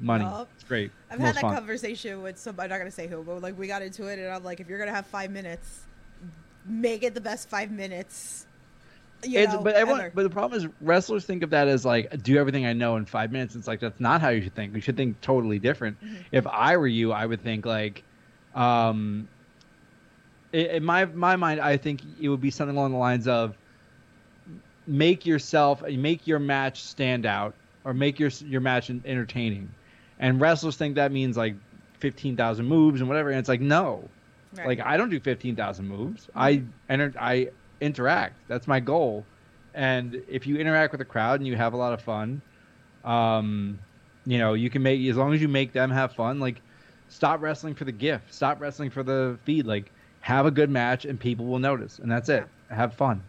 [0.00, 0.48] money, Yup.
[0.54, 0.90] it's great.
[1.10, 1.54] I've It's had that fun.
[1.54, 2.64] conversation with somebody.
[2.66, 4.68] I'm not gonna say who, but like we got into it, and I'm like, if
[4.68, 5.82] you're gonna have five minutes,
[6.66, 8.46] make it the best five minutes.
[9.22, 10.12] You know, but everyone, ever.
[10.14, 13.04] but the problem is wrestlers think of that as like do everything I know in
[13.04, 13.54] five minutes.
[13.54, 14.74] It's like that's not how you should think.
[14.74, 16.02] You should think totally different.
[16.02, 16.16] Mhm.
[16.32, 18.02] If I were you, I would think like,
[18.54, 19.28] um,
[20.52, 23.56] in my my mind, I think it would be something along the lines of
[24.86, 29.74] make yourself make your match stand out or make your your match entertaining.
[30.18, 31.56] And wrestlers think that means like
[31.98, 33.30] fifteen thousand moves and whatever.
[33.30, 34.12] And it's like no,
[34.52, 34.66] Right.
[34.66, 36.28] like I don't do fifteen thousand moves.
[36.34, 38.42] I enter I interact.
[38.48, 39.28] That's my goal.
[39.74, 42.42] And if you interact with the crowd and you have a lot of fun,
[43.04, 43.78] um,
[44.24, 46.40] you know, you can make as long as you make them have fun.
[46.40, 46.62] Like,
[47.08, 48.34] stop wrestling for the gift.
[48.34, 49.66] Stop wrestling for the feed.
[49.66, 51.98] Like, have a good match and people will notice.
[51.98, 52.46] And that's it.
[52.70, 53.22] Have fun.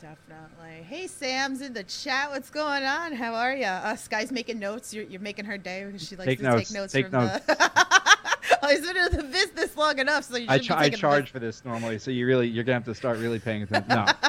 [0.00, 0.84] Definitely.
[0.84, 2.30] Hey, Sam's in the chat.
[2.30, 3.12] What's going on?
[3.12, 3.64] How are you?
[3.64, 4.94] Uh, Sky's making notes.
[4.94, 6.68] You're, you're making her day because she likes Take to notes.
[6.68, 8.02] take notes Take from the.
[8.62, 11.64] I was in the business long enough, so you I, be I charge for this
[11.64, 13.88] normally, so you really you're gonna have to start really paying attention.
[13.88, 14.06] No,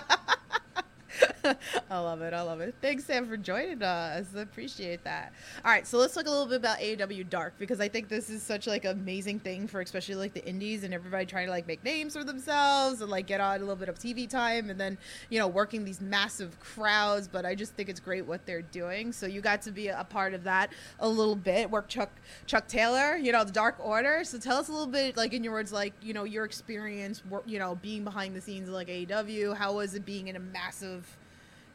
[1.89, 2.33] I love it.
[2.33, 2.75] I love it.
[2.81, 4.27] Thanks, Sam, for joining us.
[4.35, 5.33] I appreciate that.
[5.63, 8.29] All right, so let's talk a little bit about AEW Dark because I think this
[8.29, 11.67] is such like amazing thing for especially like the indies and everybody trying to like
[11.67, 14.79] make names for themselves and like get on a little bit of TV time and
[14.79, 14.97] then
[15.29, 17.27] you know working these massive crowds.
[17.27, 19.11] But I just think it's great what they're doing.
[19.11, 21.69] So you got to be a part of that a little bit.
[21.69, 22.11] Work Chuck
[22.45, 24.23] Chuck Taylor, you know the Dark Order.
[24.23, 27.23] So tell us a little bit, like in your words, like you know your experience,
[27.45, 29.55] you know being behind the scenes like AEW.
[29.55, 31.17] How was it being in a massive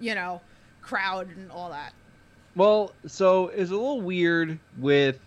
[0.03, 0.41] you know,
[0.83, 1.95] crowd and all that.
[2.57, 5.19] Well, so it's a little weird with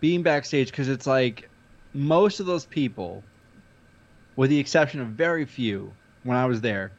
[0.00, 1.50] being backstage because it's like
[1.92, 3.22] most of those people,
[4.36, 6.92] with the exception of very few, when I was there,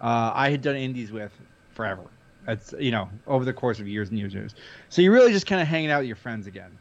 [0.00, 1.30] uh, I had done indies with
[1.74, 2.02] forever.
[2.46, 4.54] That's you know over the course of years and years and years.
[4.88, 6.76] So you're really just kind of hanging out with your friends again,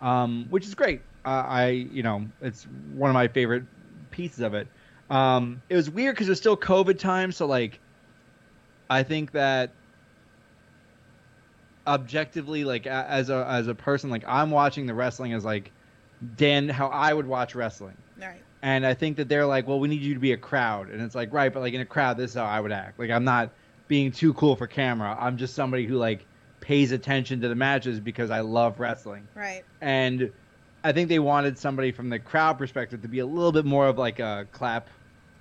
[0.00, 1.02] um, which is great.
[1.26, 3.64] Uh, I you know it's one of my favorite
[4.10, 4.66] pieces of it.
[5.10, 7.80] Um, it was weird because it was still COVID time, so like
[8.88, 9.72] I think that
[11.86, 15.70] objectively like as a as a person like I'm watching the wrestling as like
[16.36, 17.96] Dan how I would watch wrestling.
[18.18, 18.42] Right.
[18.62, 21.02] And I think that they're like, well, we need you to be a crowd, and
[21.02, 22.98] it's like, right, but like in a crowd, this is how I would act.
[22.98, 23.50] Like I'm not
[23.88, 25.16] being too cool for camera.
[25.20, 26.24] I'm just somebody who like
[26.60, 29.28] pays attention to the matches because I love wrestling.
[29.34, 29.64] Right.
[29.82, 30.32] And
[30.82, 33.86] I think they wanted somebody from the crowd perspective to be a little bit more
[33.86, 34.88] of like a clap,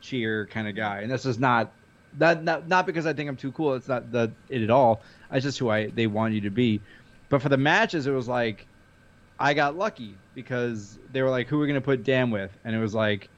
[0.02, 1.00] cheer kind of guy.
[1.00, 1.72] And this is not
[2.17, 3.73] that not, not because I think I'm too cool.
[3.76, 5.02] It's not the it at all.
[5.32, 6.82] It's just who I they want you to be.
[7.30, 8.67] But for the matches, it was like
[9.39, 12.52] I got lucky because they were like, who are we gonna put Dan with?
[12.63, 13.30] And it was like,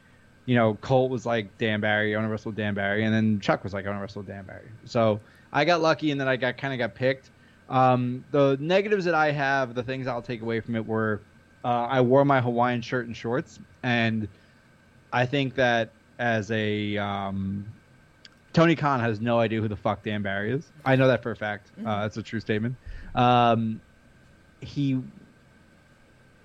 [0.45, 3.39] you know, Colt was like Dan Barry, I want to wrestle Dan Barry, and then
[3.39, 4.69] Chuck was like, I want to wrestle Dan Barry.
[4.85, 5.19] So
[5.51, 7.29] I got lucky, and then I got kind of got picked.
[7.69, 11.21] Um, the negatives that I have, the things I'll take away from it were,
[11.63, 14.27] uh, I wore my Hawaiian shirt and shorts, and
[15.11, 17.65] I think that as a um,
[18.55, 20.71] Tony Khan has no idea who the fuck Dan Barry is.
[20.85, 21.71] I know that for a fact.
[21.85, 22.77] Uh, that's a true statement.
[23.13, 23.81] Um,
[24.61, 24.99] he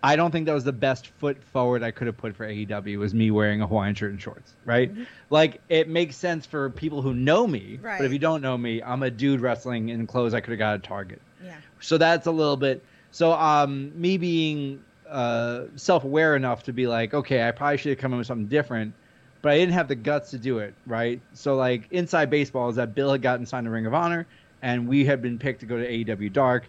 [0.03, 2.99] I don't think that was the best foot forward I could have put for AEW
[2.99, 4.91] was me wearing a Hawaiian shirt and shorts, right?
[5.29, 8.83] Like it makes sense for people who know me, but if you don't know me,
[8.83, 11.21] I'm a dude wrestling in clothes I could have got at Target.
[11.45, 11.57] Yeah.
[11.81, 12.83] So that's a little bit.
[13.11, 17.99] So um, me being uh, self-aware enough to be like, okay, I probably should have
[17.99, 18.95] come in with something different,
[19.43, 21.21] but I didn't have the guts to do it, right?
[21.35, 24.27] So like inside baseball is that Bill had gotten signed to Ring of Honor,
[24.63, 26.69] and we had been picked to go to AEW Dark,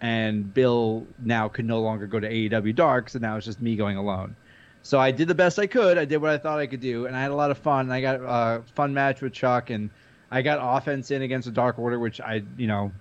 [0.00, 3.76] and Bill now could no longer go to AEW Dark, so now it's just me
[3.76, 4.36] going alone.
[4.82, 5.98] So I did the best I could.
[5.98, 7.80] I did what I thought I could do, and I had a lot of fun.
[7.86, 9.90] And I got a fun match with Chuck, and
[10.30, 12.92] I got offense in against the Dark Order, which I, you know,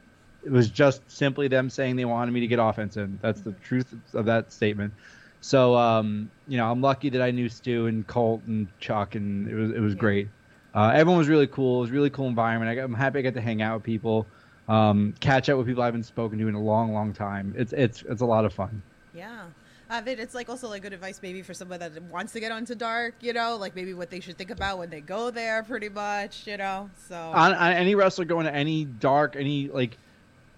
[0.43, 3.19] it was just simply them saying they wanted me to get offense in.
[3.21, 4.93] That's the truth of that statement.
[5.41, 9.47] So, um, you know, I'm lucky that I knew Stu and Colt and Chuck, and
[9.47, 10.29] it was it was great.
[10.73, 11.79] Uh, everyone was really cool.
[11.79, 12.69] It was a really cool environment.
[12.69, 14.27] I got, I'm happy I got to hang out with people,
[14.67, 17.53] um, catch up with people I haven't spoken to in a long, long time.
[17.57, 18.81] It's it's it's a lot of fun.
[19.13, 19.45] Yeah.
[19.89, 22.75] Mean, it's like also like good advice maybe for someone that wants to get onto
[22.75, 25.87] dark, you know, like maybe what they should think about when they go there, pretty
[25.87, 26.89] much, you know.
[27.07, 29.97] So on, on any wrestler going to any dark any like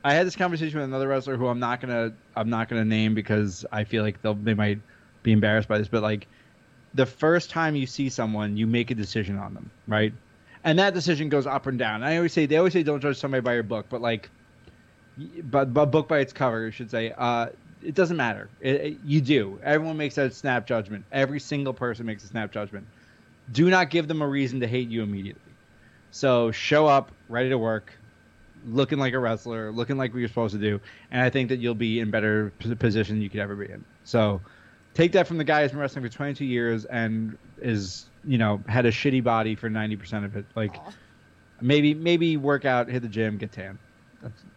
[0.03, 3.13] i had this conversation with another wrestler who i'm not gonna i'm not gonna name
[3.13, 4.79] because i feel like they'll they might
[5.23, 6.27] be embarrassed by this but like
[6.93, 10.13] the first time you see someone you make a decision on them right?
[10.63, 12.03] And that decision goes up and down.
[12.03, 14.31] I always say they always say don't judge somebody by your book but like
[15.43, 17.13] but but book by its cover I should say.
[17.17, 17.47] Uh
[17.81, 18.51] it doesn't matter.
[18.59, 19.59] It, it- you do.
[19.63, 21.05] Everyone makes that snap judgment.
[21.11, 22.87] Every single person makes a snap judgment.
[23.51, 25.57] Do not give them a reason to hate you immediately.
[26.11, 27.98] So show up, ready to work,
[28.65, 30.79] looking like a wrestler, looking like what you're supposed to do,
[31.11, 33.71] and I think that you'll be in better p- position than you could ever be
[33.71, 33.83] in.
[34.03, 34.41] So
[34.93, 38.61] take that from the guy who's been wrestling for 22 years and is you know
[38.67, 40.45] had a shitty body for 90% of it.
[40.55, 40.91] Like Aw,
[41.61, 43.79] maybe maybe work out, hit the gym, get tan.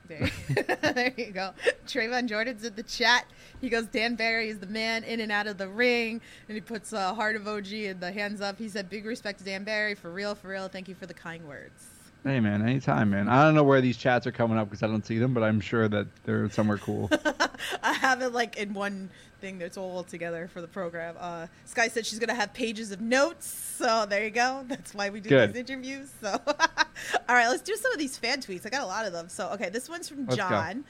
[0.09, 0.31] There,
[0.93, 1.53] there you go.
[1.87, 3.27] Traevon Jordan's in the chat.
[3.61, 6.21] He goes, Dan Barry is the man in and out of the ring.
[6.49, 8.59] And he puts a heart emoji and the hands up.
[8.59, 9.95] He said, Big respect to Dan Barry.
[9.95, 10.69] For real, for real.
[10.69, 11.87] Thank you for the kind words.
[12.25, 13.29] Hey man, anytime, man.
[13.29, 15.43] I don't know where these chats are coming up because I don't see them, but
[15.43, 17.11] I'm sure that they're somewhere cool.
[17.83, 21.17] I have it like in one thing that's all together for the program.
[21.19, 24.65] Uh, Sky said she's gonna have pages of notes, so there you go.
[24.69, 25.53] That's why we do Good.
[25.53, 26.11] these interviews.
[26.21, 28.65] So, all right, let's do some of these fan tweets.
[28.67, 29.29] I got a lot of them.
[29.29, 30.49] So, okay, this one's from Let's go.
[30.49, 30.85] John.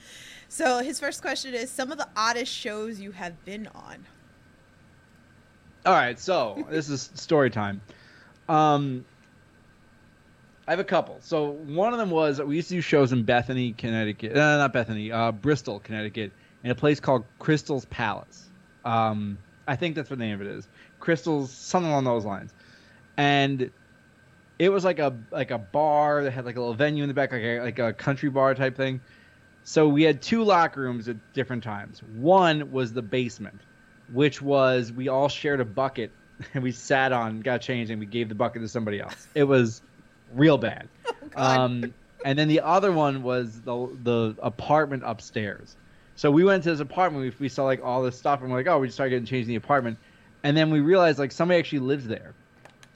[0.49, 4.05] So his first question is: some of the oddest shows you have been on.
[5.85, 7.81] All right, so this is story time.
[8.49, 9.05] Um,
[10.67, 11.19] I have a couple.
[11.21, 14.37] So one of them was we used to do shows in Bethany, Connecticut.
[14.37, 18.49] Uh, not Bethany, uh, Bristol, Connecticut, in a place called Crystal's Palace.
[18.85, 20.69] Um, I think that's what the name of it is.
[21.01, 22.53] Crystal's, something along those lines.
[23.17, 23.71] And
[24.59, 27.15] it was like a like a bar that had like a little venue in the
[27.15, 29.01] back, like a, like a country bar type thing.
[29.65, 32.03] So we had two locker rooms at different times.
[32.15, 33.61] One was the basement,
[34.13, 36.13] which was we all shared a bucket
[36.55, 39.27] and we sat on, got changed, and we gave the bucket to somebody else.
[39.35, 39.83] It was
[40.35, 40.89] real bad.
[41.31, 41.59] God.
[41.59, 45.77] um, and then the other one was the the apartment upstairs.
[46.15, 47.35] So we went to this apartment.
[47.39, 49.27] We, we saw like all this stuff, and we're like, oh, we just started getting
[49.27, 49.99] changed in the apartment.
[50.45, 52.35] And then we realized like somebody actually lives there,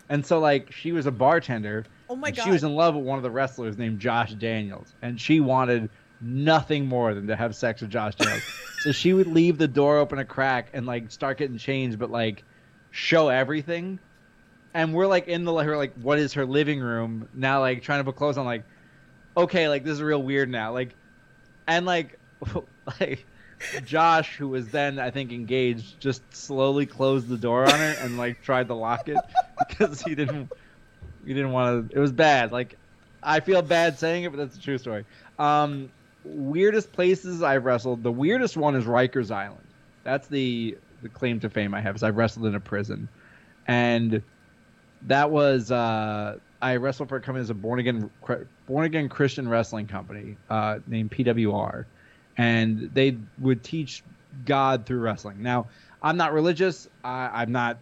[0.08, 1.84] and so like she was a bartender.
[2.08, 2.44] Oh my god!
[2.44, 5.88] She was in love with one of the wrestlers named Josh Daniels, and she wanted
[6.20, 8.42] nothing more than to have sex with Josh Daniels.
[8.78, 12.10] so she would leave the door open a crack and like start getting changed, but
[12.10, 12.44] like
[12.90, 13.98] show everything.
[14.76, 17.60] And we're like in the her like what is her living room now?
[17.60, 18.44] Like trying to put clothes on.
[18.44, 18.64] Like
[19.34, 20.74] okay, like this is real weird now.
[20.74, 20.94] Like
[21.66, 22.18] and like
[23.00, 23.24] like
[23.86, 28.18] Josh, who was then I think engaged, just slowly closed the door on her and
[28.18, 29.16] like tried to lock it
[29.68, 30.52] because he didn't
[31.24, 31.96] he didn't want to.
[31.96, 32.52] It was bad.
[32.52, 32.76] Like
[33.22, 35.06] I feel bad saying it, but that's a true story.
[35.38, 35.90] Um,
[36.22, 38.02] weirdest places I've wrestled.
[38.02, 39.66] The weirdest one is Rikers Island.
[40.04, 41.96] That's the the claim to fame I have.
[41.96, 43.08] Is I've wrestled in a prison,
[43.66, 44.22] and
[45.06, 48.10] that was uh, I wrestled for a company as a born again
[48.66, 51.84] born again Christian wrestling company uh, named PWR,
[52.36, 54.02] and they would teach
[54.44, 55.42] God through wrestling.
[55.42, 55.68] Now,
[56.02, 56.88] I'm not religious.
[57.04, 57.78] I, I'm not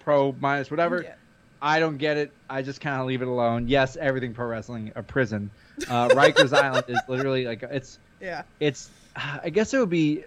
[0.00, 1.02] pro minus whatever.
[1.02, 1.14] Yeah.
[1.60, 2.30] I don't get it.
[2.48, 3.66] I just kind of leave it alone.
[3.66, 5.50] Yes, everything pro wrestling a prison.
[5.88, 8.42] Uh, Rikers Island is literally like it's Yeah.
[8.60, 8.90] it's.
[9.16, 10.24] I guess it would be.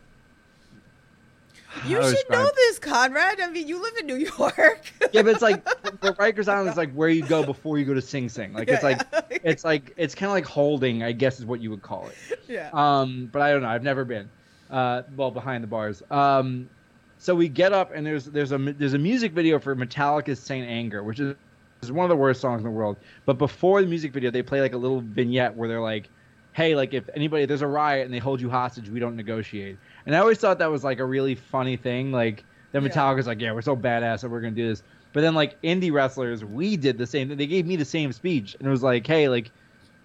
[1.87, 3.39] You should know this, Conrad.
[3.41, 4.91] I mean, you live in New York.
[5.13, 7.93] Yeah, but it's like but Rikers Island is like where you go before you go
[7.93, 8.53] to Sing Sing.
[8.53, 9.21] Like it's like yeah.
[9.43, 12.39] it's like it's kind of like holding, I guess is what you would call it.
[12.47, 12.69] yeah.
[12.71, 13.67] Um, but I don't know.
[13.67, 14.29] I've never been.
[14.69, 16.01] Uh, well, behind the bars.
[16.09, 16.69] Um,
[17.17, 20.65] so we get up and there's there's a there's a music video for Metallica's Saint
[20.65, 21.35] Anger, which is
[21.81, 22.95] is one of the worst songs in the world.
[23.25, 26.07] But before the music video, they play like a little vignette where they're like,
[26.53, 29.77] "Hey, like if anybody there's a riot and they hold you hostage, we don't negotiate."
[30.05, 32.13] And I always thought that was like a really funny thing.
[32.13, 32.89] Like then Yeah.
[32.89, 35.91] Metallica's like, "Yeah, we're so badass that we're gonna do this." But then like indie
[35.91, 37.27] wrestlers, we did the same.
[37.35, 39.51] They gave me the same speech, and it was like, "Hey, like."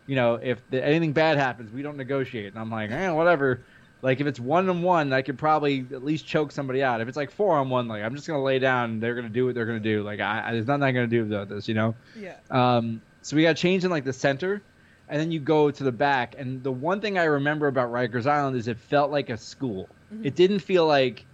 [0.09, 2.53] you know, if the, anything bad happens, we don't negotiate.
[2.53, 3.63] And I'm like, eh, whatever.
[4.03, 7.01] Like if it's one on one, I could probably at least choke somebody out.
[7.01, 8.91] If it's like four on one, like I'm just gonna lay down.
[8.91, 10.05] and They're gonna do what they're gonna do.
[10.05, 11.97] Like I, I there's nothing I'm gonna do about this, you know.
[12.17, 12.37] yeah.
[12.53, 14.63] Um, so we got changed in like the center,
[15.09, 16.37] and then you go to the back.
[16.39, 19.89] And the one thing I remember about Rikers Island is it felt like a school.
[20.15, 20.25] Mhm.
[20.25, 21.27] It didn't feel like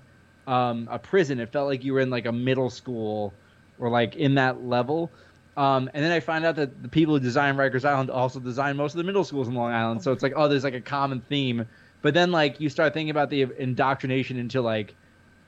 [0.46, 1.40] um, a prison.
[1.40, 3.38] It felt like you were in like a middle school
[3.78, 5.14] or like in that level.
[5.56, 8.78] Um, and then I find out that the people who designed Rikers Island also designed
[8.78, 10.02] most of the middle schools in Long Island.
[10.02, 11.66] So it's like, oh, there's like a common theme.
[12.02, 14.96] But then like you start thinking about the indoctrination into like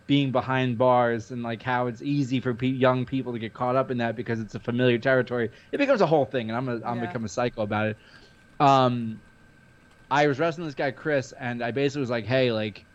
[0.06, 3.76] being behind bars and like how it's easy for pe- young people to get caught
[3.76, 5.50] up in that because it's a familiar territory.
[5.72, 7.00] It becomes a whole thing, and I'm gonna I'm Yeah.
[7.00, 7.98] become a psycho about it.
[8.60, 9.22] Um,
[10.10, 12.86] I was wrestling this guy Chris, and I basically was like, hey, like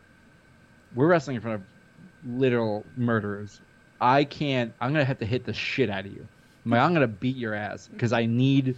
[0.93, 1.67] we're wrestling in front of
[2.25, 3.61] literal murderers.
[4.01, 4.73] I can't.
[4.79, 6.27] I'm gonna have to hit the shit out of you.
[6.65, 8.75] I'm like, I'm gonna beat your ass because I need,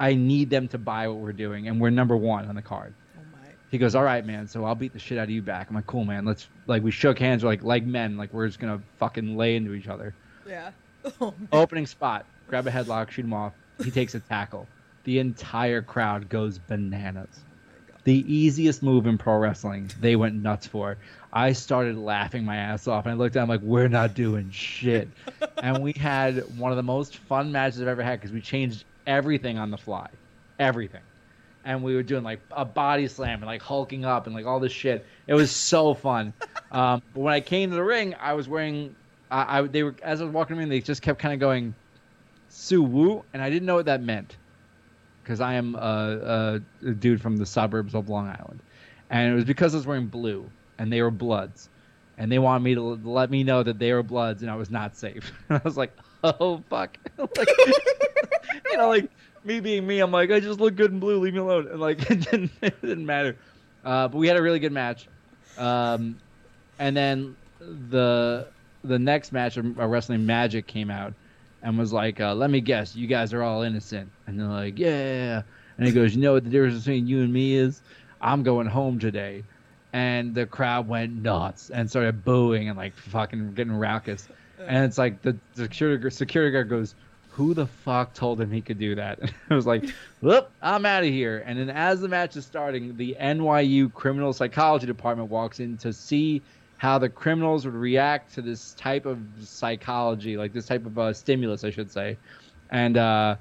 [0.00, 2.94] I need them to buy what we're doing, and we're number one on the card.
[3.16, 3.48] Oh my.
[3.70, 4.48] He goes, all right, man.
[4.48, 5.68] So I'll beat the shit out of you back.
[5.68, 6.24] I'm like, cool, man.
[6.24, 9.74] Let's like we shook hands, like like men, like we're just gonna fucking lay into
[9.74, 10.14] each other.
[10.46, 10.70] Yeah.
[11.20, 11.34] Oh.
[11.52, 13.52] Opening spot, grab a headlock, shoot him off.
[13.84, 14.66] He takes a tackle.
[15.04, 17.44] The entire crowd goes bananas.
[18.04, 20.98] The easiest move in pro wrestling, they went nuts for.
[21.32, 24.50] I started laughing my ass off, and I looked at him like, "We're not doing
[24.50, 25.08] shit."
[25.62, 28.84] and we had one of the most fun matches I've ever had because we changed
[29.06, 30.08] everything on the fly,
[30.58, 31.00] everything.
[31.64, 34.60] And we were doing like a body slam and like hulking up and like all
[34.60, 35.06] this shit.
[35.26, 36.34] It was so fun.
[36.72, 38.94] um, but when I came to the ring, I was wearing,
[39.30, 41.74] I, I they were as I was walking in, they just kept kind of going,
[42.50, 44.36] "Sue Woo," and I didn't know what that meant
[45.24, 48.62] because I am a, a, a dude from the suburbs of Long Island,
[49.10, 51.70] and it was because I was wearing blue and they were Bloods,
[52.18, 54.56] and they wanted me to l- let me know that they were Bloods and I
[54.56, 55.32] was not safe.
[55.48, 57.48] And I was like, oh fuck, like,
[58.70, 59.10] you know, like
[59.44, 61.80] me being me, I'm like, I just look good in blue, leave me alone, and
[61.80, 63.36] like it didn't it didn't matter.
[63.84, 65.08] Uh, but we had a really good match,
[65.58, 66.18] um,
[66.78, 68.48] and then the
[68.82, 71.14] the next match, a wrestling Magic came out
[71.64, 74.78] and was like, uh, "Let me guess, you guys are all innocent." And they're like,
[74.78, 75.42] "Yeah."
[75.76, 77.80] And he goes, "You know what the difference between you and me is?
[78.20, 79.42] I'm going home today."
[79.92, 84.28] And the crowd went nuts and started booing and like fucking getting raucous.
[84.66, 86.94] And it's like the, the security security guard goes,
[87.30, 89.84] "Who the fuck told him he could do that?" And I was like,
[90.20, 94.32] "Whoop, I'm out of here." And then as the match is starting, the NYU criminal
[94.34, 96.42] psychology department walks in to see
[96.76, 101.12] how the criminals would react to this type of psychology, like this type of uh,
[101.12, 102.18] stimulus, I should say.
[102.70, 103.36] And uh,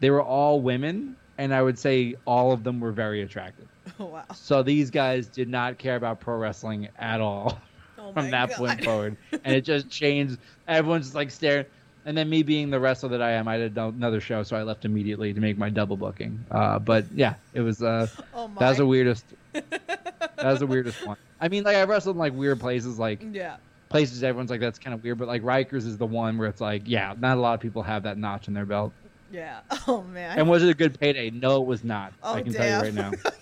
[0.00, 3.68] they were all women, and I would say all of them were very attractive.
[3.98, 4.24] Oh, wow.
[4.34, 7.58] So these guys did not care about pro wrestling at all
[7.98, 8.56] Oh from that God.
[8.56, 10.38] point forward, and it just changed.
[10.68, 11.66] Everyone's just like staring.
[12.04, 14.62] And then me being the wrestler that I am, I did another show, so I
[14.62, 16.44] left immediately to make my double booking.
[16.50, 19.24] Uh, but yeah, it was uh, Oh that was the weirdest.
[19.52, 21.16] that was the weirdest one.
[21.40, 23.56] I mean, like I wrestled in like weird places, like Yeah.
[23.88, 26.60] places everyone's like that's kind of weird, but like Rikers is the one where it's
[26.60, 28.92] like, yeah, not a lot of people have that notch in their belt.
[29.32, 29.60] Yeah.
[29.86, 30.38] Oh man.
[30.38, 31.30] And was it a good payday?
[31.30, 32.12] No, it was not.
[32.22, 32.60] Oh, I can damn.
[32.62, 33.12] tell you right now.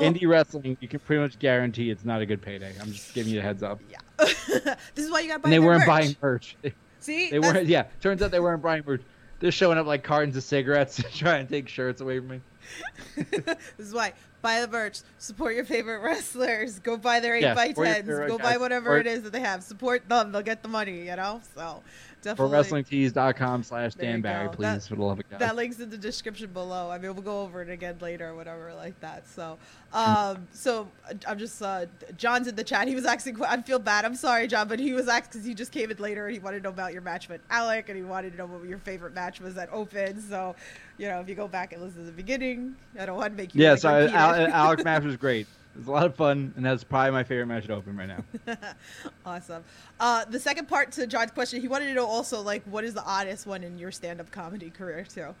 [0.00, 0.04] Oh.
[0.04, 2.74] Indie wrestling, you can pretty much guarantee it's not a good payday.
[2.80, 3.78] I'm just giving you a heads up.
[3.88, 3.98] yeah.
[4.18, 5.86] this is why you got And they weren't merch.
[5.86, 6.56] buying merch.
[6.98, 7.30] See.
[7.30, 7.68] They That's- weren't.
[7.68, 9.02] Yeah, turns out they weren't buying merch.
[9.38, 12.40] They're showing up like cartons of cigarettes to try and take shirts away from me.
[13.16, 14.12] this is why.
[14.42, 18.36] Buy the merch, support your favorite wrestlers, go buy their eight yeah, by tens, go
[18.36, 19.62] guys, buy whatever support- it is that they have.
[19.62, 21.06] Support them; they'll get the money.
[21.06, 21.82] You know, so
[22.24, 22.56] definitely.
[22.58, 25.38] WrestlingTees.com slash Dan Barry, please, That- for the love of God.
[25.40, 26.90] That link's in the description below.
[26.90, 29.26] I mean, we'll go over it again later or whatever like that.
[29.28, 29.58] So,
[29.92, 32.88] um, so uh, I'm just uh, John's in the chat.
[32.88, 33.42] He was asking.
[33.44, 34.04] I feel bad.
[34.04, 36.40] I'm sorry, John, but he was asking because he just came in later and he
[36.40, 38.78] wanted to know about your match with Alec and he wanted to know what your
[38.78, 40.20] favorite match was at Open.
[40.20, 40.56] So,
[40.98, 43.36] you know, if you go back and listen to the beginning, I don't want to
[43.36, 43.62] make you.
[43.62, 44.50] yeah, like, so I, repeat Al- it.
[44.50, 45.46] Alex match was great.
[45.76, 48.24] Was a lot of fun, and that's probably my favorite match at Open right now.
[49.26, 49.64] awesome.
[49.98, 52.94] Uh, the second part to John's question, he wanted to know also like what is
[52.94, 55.34] the oddest one in your stand-up comedy career too.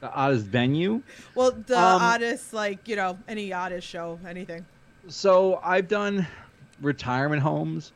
[0.00, 1.02] The oddest venue.
[1.34, 4.66] Well, the Um, oddest, like you know, any oddest show, anything.
[5.08, 6.26] So I've done
[6.82, 7.92] retirement homes.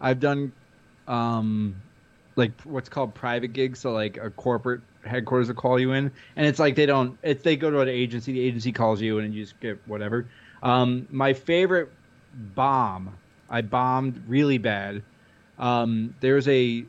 [0.00, 0.52] I've done
[1.06, 1.76] um
[2.34, 3.78] like what's called private gigs.
[3.78, 7.16] So like a corporate headquarters will call you in, and it's like they don't.
[7.22, 8.32] It's they go to an agency.
[8.32, 10.26] The agency calls you, and you just get whatever.
[10.62, 11.90] Um, my favorite
[12.54, 13.14] bomb.
[13.48, 15.02] I bombed really bad.
[15.58, 16.84] Um, there's a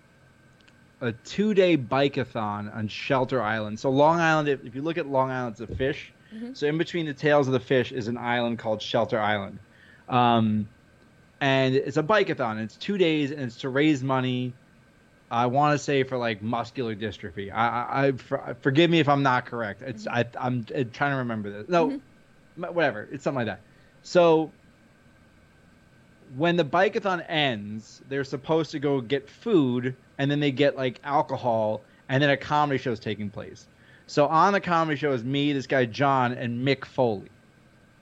[1.01, 3.79] a two day bikeathon on Shelter Island.
[3.79, 6.11] So Long Island, if, if you look at Long Island, it's a fish.
[6.35, 6.57] Mhm.
[6.57, 9.59] So in between the tails of the fish is an island called Shelter Island.
[10.09, 10.67] Um,
[11.39, 12.59] and it's a bikeathon.
[12.63, 14.53] It's two days, and it's to raise money.
[15.29, 17.51] I want to say for like muscular dystrophy.
[17.53, 19.83] I, I, I for, forgive me if I'm not correct.
[19.83, 21.69] It's I, I'm uh, trying to remember this.
[21.69, 22.01] No, Mhm.
[22.57, 23.07] Whatever.
[23.11, 23.61] It's something like that.
[24.03, 24.51] So
[26.35, 30.99] when the bikeathon ends, they're supposed to go get food, and then they get like
[31.03, 33.67] alcohol, and then a comedy show is taking place.
[34.07, 37.29] So on the comedy show is me, this guy John, and Mick Foley,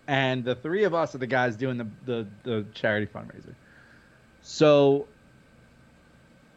[0.07, 3.55] and the three of us are the guys doing the the, the charity fundraiser.
[4.41, 5.07] So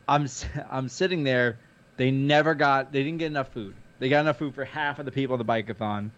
[0.07, 0.27] I'm
[0.71, 1.59] I'm sitting there.
[1.97, 2.93] They never got.
[2.93, 3.75] They didn't get enough food.
[3.99, 6.11] They got enough food for half of the people at the bikeathon,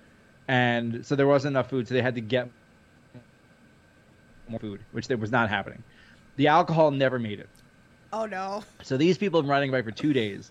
[0.51, 1.87] and so there wasn't enough food.
[1.87, 2.49] So they had to get
[4.49, 5.81] more food, which there was not happening.
[6.35, 7.49] The alcohol never made it.
[8.13, 8.65] Oh no.
[8.83, 10.51] So these people have been riding a bike for two days.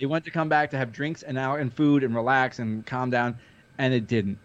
[0.00, 2.86] They went to come back to have drinks and out and food and relax and
[2.86, 3.36] calm down,
[3.76, 4.38] and it didn't.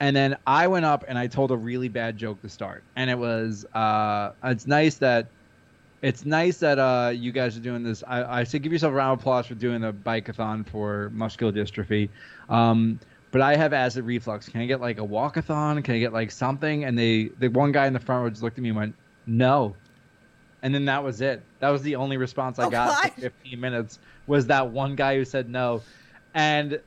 [0.00, 3.10] And then I went up and I told a really bad joke to start, and
[3.10, 5.26] it was, uh, it's nice that,
[6.00, 8.02] it's nice that uh, you guys are doing this.
[8.06, 11.52] I, I say give yourself a round of applause for doing the bikeathon for muscular
[11.52, 12.08] dystrophy.
[12.48, 12.98] Um,
[13.36, 14.48] but I have acid reflux.
[14.48, 15.84] Can I get like a walkathon?
[15.84, 16.84] Can I get like something?
[16.84, 18.94] And they, the one guy in the front row just looked at me and went,
[19.26, 19.76] no.
[20.62, 21.42] And then that was it.
[21.60, 23.12] That was the only response I Oh, got God.
[23.12, 25.82] for 15 minutes was that one guy who said no.
[26.32, 26.80] And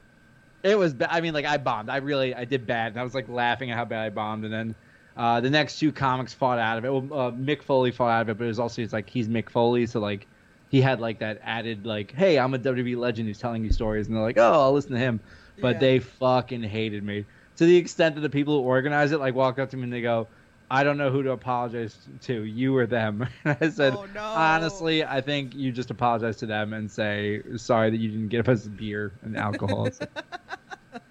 [0.64, 1.88] it was, ba- I mean, like I bombed.
[1.92, 2.94] I really, I did bad.
[2.94, 4.44] And I was like laughing at how bad I bombed.
[4.44, 4.76] And then
[5.18, 6.90] uh, the next two comics fought out of it.
[6.92, 9.28] Well, uh, Mick Foley fought out of it, but it was also, it's like he's
[9.28, 9.86] Mick Foley.
[9.86, 10.26] So like
[10.70, 14.08] he had like that added, like, hey, I'm a WWE legend who's telling you stories.
[14.08, 15.20] And they're like, oh, I'll listen to him.
[15.62, 15.80] But Yeah.
[15.80, 17.26] they fucking hated me
[17.58, 19.94] to the extent that the people who organized it like walked up to me and
[19.94, 20.28] they go,
[20.72, 23.28] I don't know who to apologize to, you or them.
[23.44, 24.22] And I said, oh no.
[24.22, 28.48] honestly, I think you just apologize to them and say sorry that you didn't give
[28.48, 29.90] us beer and alcohol.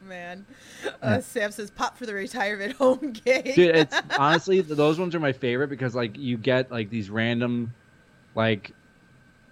[0.02, 0.46] Man.
[1.02, 3.42] Uh, Sam says pop for the retirement home game.
[3.54, 7.70] Dude, it's honestly those ones are my favorite because like you get like these random,
[8.34, 8.72] like,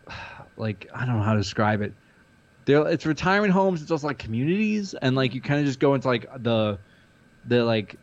[0.56, 1.92] like I don't know how to describe it.
[2.66, 3.80] They're, it's retirement homes.
[3.80, 6.78] It's also like communities, and like you kind of just go into like the,
[7.46, 7.96] the like,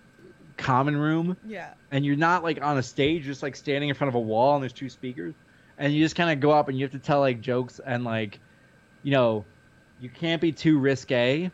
[0.57, 1.73] common room, yeah.
[1.91, 4.55] and you're not like on a stage, just like standing in front of a wall,
[4.55, 5.33] and there's two speakers,
[5.77, 8.03] and you just kind of go up and you have to tell like jokes and
[8.03, 8.39] like,
[9.03, 9.43] you know,
[9.99, 11.51] you can't be too risque,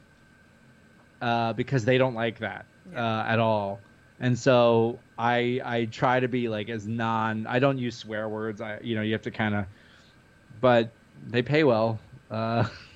[1.22, 3.03] uh, because they don't like that Yeah.
[3.03, 3.80] uh, at all.
[4.20, 7.47] And so I I try to be like as non.
[7.47, 8.60] I don't use swear words.
[8.62, 9.66] I you know you have to kind of,
[10.60, 10.91] but
[11.28, 11.99] they pay well.
[12.30, 12.68] Uh,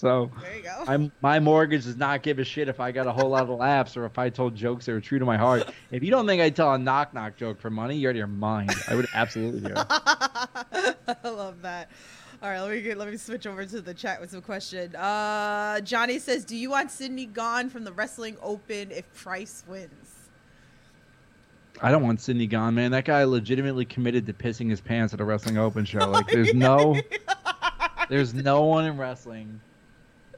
[0.00, 0.84] so There you go.
[0.86, 3.50] I'm, my mortgage does not give a shit if I got a whole lot of
[3.50, 5.70] laughs or if I told jokes that were true to my heart.
[5.90, 8.18] If you don't think I'd tell a knock knock joke for money, you're out of
[8.18, 8.72] your mind.
[8.88, 9.74] I would absolutely do.
[9.76, 9.86] it.
[11.24, 11.90] I love that.
[12.42, 14.96] All right, let me get, let me switch over to the chat with some question.
[14.96, 20.20] Uh, Johnny says, "Do you want Sidney gone from the Wrestling Open if Price wins?"
[21.82, 22.92] I don't want Sidney gone, man.
[22.92, 25.98] That guy legitimately committed to pissing his pants at a wrestling open show.
[26.10, 26.96] Like, there's no,
[28.08, 29.60] there's no one in wrestling.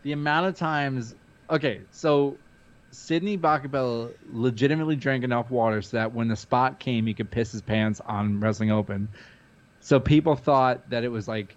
[0.02, 1.14] The amount of times,
[1.48, 2.36] okay, so
[2.90, 7.52] Sidney Bakabella legitimately drank enough water so that when the spot came, he could piss
[7.52, 9.08] his pants on Wrestling Open.
[9.80, 11.56] So people thought that it was like,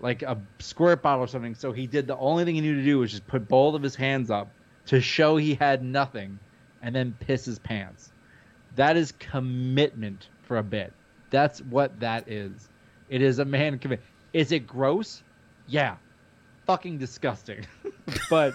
[0.00, 1.54] like a squirt bottle or something.
[1.54, 3.82] So he did the only thing he knew to do was just put both of
[3.82, 4.50] his hands up
[4.86, 6.38] to show he had nothing,
[6.82, 8.12] and then piss his pants.
[8.76, 10.92] That is commitment for a bit.
[11.30, 12.68] That's what that is.
[13.08, 14.02] It is a man commit.
[14.32, 15.22] Is it gross?
[15.66, 15.96] Yeah.
[16.66, 17.66] Fucking disgusting.
[18.30, 18.54] but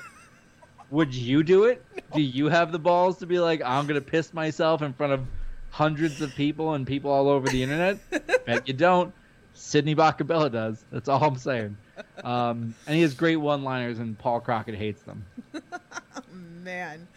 [0.91, 1.83] Would you do it?
[2.15, 5.21] Do you have the balls to be like, I'm gonna piss myself in front of
[5.69, 7.99] hundreds of people and people all over the internet?
[8.45, 9.13] Bet you don't.
[9.53, 10.83] Sidney Bakabella does.
[10.91, 11.77] That's all I'm saying.
[12.23, 15.25] Um, and he has great one-liners, and Paul Crockett hates them.
[16.63, 17.07] Man.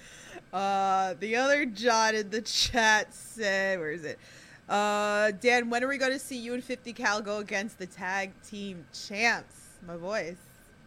[0.53, 4.19] Uh, the other John in the chat said, where is it?
[4.69, 7.87] Uh, Dan, when are we going to see you and 50 Cal go against the
[7.87, 9.55] tag team champs?
[9.87, 10.37] My boys.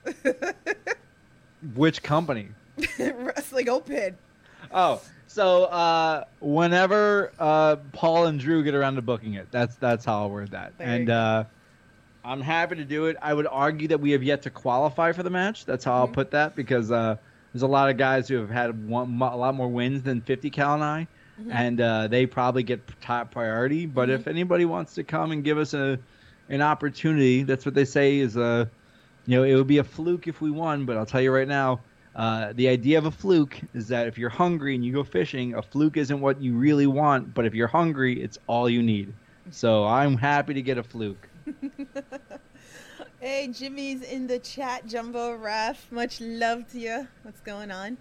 [1.76, 2.49] Which company?
[2.99, 4.16] Wrestling Open.
[4.72, 10.06] Oh, so uh, whenever uh, Paul and Drew get around to booking it, that's that's
[10.06, 10.78] how I'll word that.
[10.78, 11.43] There and uh,
[12.24, 13.18] I'm happy to do it.
[13.22, 15.66] I would argue that we have yet to qualify for the match.
[15.66, 16.14] That's how I'll Mhm.
[16.14, 17.16] put that because uh,
[17.53, 20.49] there's a lot of guys who have had one, a lot more wins than 50
[20.49, 21.08] Cal and I,
[21.41, 21.51] Mhm.
[21.51, 23.86] and uh, they probably get top priority.
[23.86, 24.14] But Mhm.
[24.16, 25.97] if anybody wants to come and give us a
[26.49, 28.70] an opportunity, that's what they say is a,
[29.26, 30.86] you know, it would be a fluke if we won.
[30.86, 31.82] But I'll tell you right now,
[32.15, 35.53] uh, the idea of a fluke is that if you're hungry and you go fishing,
[35.55, 37.34] a fluke isn't what you really want.
[37.34, 39.13] But if you're hungry, it's all you need.
[39.51, 41.28] So I'm happy to get a fluke.
[43.26, 45.91] Hey, Jimmy's in the chat, Jumbo Ref.
[45.91, 47.07] Much love to you.
[47.23, 47.97] What's going on?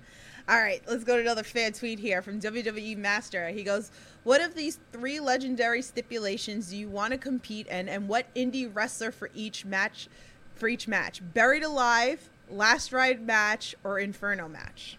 [0.48, 3.48] All right, let's go to another fan tweet here from WWE Master.
[3.48, 3.90] He goes,
[4.24, 8.68] What of these three legendary stipulations do you want to compete in, and what indie
[8.70, 10.08] wrestler for each match?
[10.54, 14.98] For each match, buried alive, last ride match, or inferno match.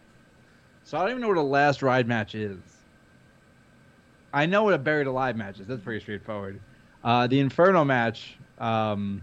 [0.83, 2.59] So I don't even know what a last ride match is.
[4.33, 5.67] I know what a buried alive match is.
[5.67, 6.59] That's pretty straightforward.
[7.03, 8.37] Uh, the Inferno match.
[8.59, 9.21] Um,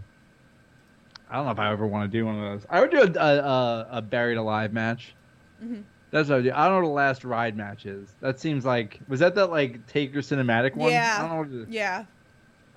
[1.29, 2.65] I don't know if I ever want to do one of those.
[2.69, 5.13] I would do a, a, a, buried alive match.
[5.63, 5.83] Mhm.
[6.11, 6.51] That's what I would do.
[6.53, 8.09] I don't know what a last ride match is.
[8.21, 10.91] That seems like was that that like Taker cinematic one?
[10.91, 11.15] Yeah.
[11.17, 11.69] I don't know what it is.
[11.69, 12.05] Yeah,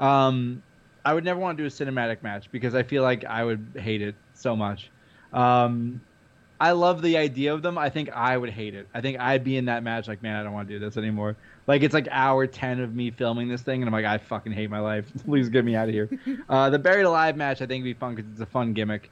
[0.01, 0.63] Um,
[1.07, 3.65] I would never want to do a cinematic match because I feel like I would
[3.77, 4.91] hate it so much.
[5.33, 6.01] Um,
[6.61, 7.79] I love the idea of them.
[7.79, 8.89] I think I would hate it.
[8.93, 10.97] I think I'd be in that match like, man, I don't want to do this
[10.97, 11.37] anymore.
[11.69, 14.51] Like it's like hour ten of me filming this thing, and I'm like, I fucking
[14.51, 15.05] hate my life.
[15.25, 16.11] Please get me out of here.
[16.49, 19.09] uh, the buried alive match, I think, would be fun because it's a fun gimmick,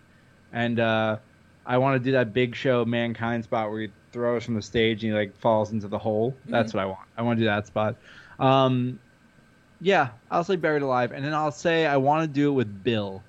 [0.52, 1.18] and uh,
[1.64, 5.04] I want to do that big show mankind spot where he throws from the stage
[5.04, 6.34] and he like falls into the hole.
[6.46, 7.06] That's what I want.
[7.16, 7.94] I want to do that spot.
[8.40, 8.98] Um,
[9.84, 12.82] yeah, I'll say buried alive, and then I'll say I want to do it with
[12.82, 13.22] Bill,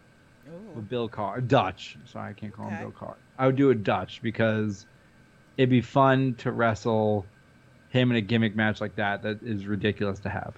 [0.48, 0.76] Ooh.
[0.76, 1.98] with Bill Carr, Dutch.
[2.06, 3.18] Sorry, I can't call him Bill Carr.
[3.38, 4.86] I would do it Dutch because
[5.58, 7.26] it'd be fun to wrestle
[7.90, 9.22] him in a gimmick match like that.
[9.22, 10.56] That is ridiculous to have.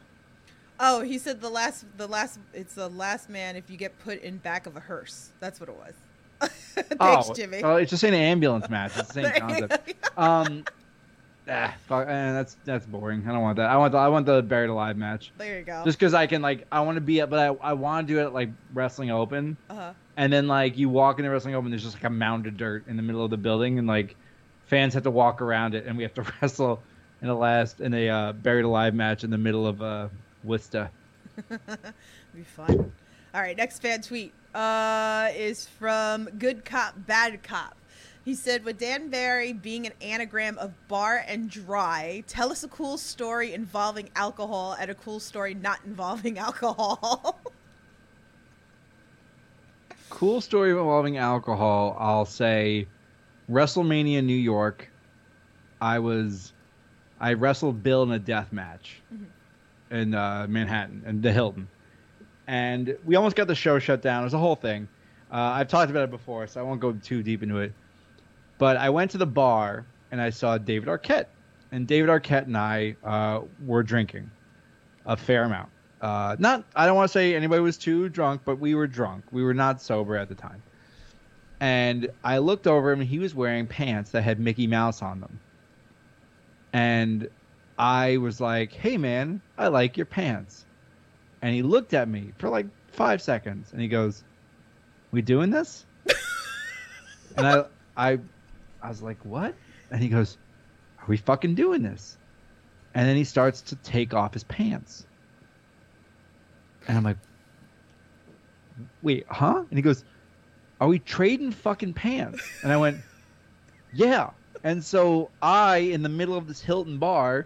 [0.80, 4.22] Oh, he said the last, the last, it's the last man if you get put
[4.22, 5.32] in back of a hearse.
[5.40, 5.94] That's what it was.
[6.76, 7.64] Thanks, oh, Jimmy.
[7.64, 8.92] oh, it's just an ambulance match.
[8.96, 9.96] It's the same concept.
[10.16, 10.64] Um,
[11.50, 13.24] ah, fuck, eh, that's that's boring.
[13.28, 13.70] I don't want that.
[13.70, 15.32] I want the I want the buried alive match.
[15.38, 15.84] There you go.
[15.86, 18.14] Just because I can like I want to be at, but I I want to
[18.14, 19.58] do it at, like wrestling open.
[19.70, 19.94] uh-huh.
[20.16, 22.88] and then like you walk into wrestling open there's just like a mound of dirt
[22.88, 24.16] in the middle of the building and like
[24.66, 26.82] fans have to walk around it and we have to wrestle
[27.22, 30.08] in a last in a uh, buried alive match in the middle of uh
[30.44, 30.90] Worcester.
[31.50, 32.92] be fun.
[33.34, 37.76] All right, next fan tweet uh, is from Good Cop, Bad Cop.
[38.28, 42.68] He said, with Dan Barry being an anagram of bar and dry, tell us a
[42.68, 47.40] cool story involving alcohol and a cool story not involving alcohol.
[50.10, 51.96] Cool story involving alcohol.
[51.98, 52.88] I'll say
[53.50, 54.90] WrestleMania New York.
[55.80, 56.52] I was
[57.22, 59.26] I wrestled Bill in a death match Mhm.
[60.02, 61.70] in uh, Manhattan and the Hilton,
[62.46, 64.24] and we almost got the show shut down.
[64.24, 64.90] It was a whole thing.
[65.32, 67.72] Uh, I've talked about it before, so I won't go too deep into it.
[68.58, 71.28] But I went to the bar and I saw David Arquette,
[71.72, 74.32] and David Arquette and I uh, were drinking
[75.06, 75.70] a fair amount.
[76.00, 79.26] Uh, not, I don't want to say anybody was too drunk, but we were drunk.
[79.32, 80.62] We were not sober at the time.
[81.60, 85.20] And I looked over him, and he was wearing pants that had Mickey Mouse on
[85.20, 85.40] them.
[86.72, 87.30] And
[87.80, 90.66] I was like, "Hey, man, I like your pants."
[91.42, 94.24] And he looked at me for like five seconds, and he goes,
[95.12, 95.86] "We doing this?"
[97.38, 98.20] and I, I,
[98.88, 99.54] I was like, "What?"
[99.92, 100.38] And he goes,
[101.00, 102.18] "Are we fucking doing this?"
[102.96, 105.06] And then he starts to take off his pants.
[106.88, 107.18] And I'm like,
[109.02, 109.64] wait, huh?
[109.70, 110.04] And he goes,
[110.80, 112.42] are we trading fucking pants?
[112.64, 112.98] And I went,
[113.94, 114.32] yeah.
[114.64, 117.46] And so I, in the middle of this Hilton bar,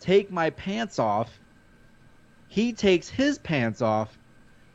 [0.00, 1.30] take my pants off.
[2.48, 4.16] He takes his pants off.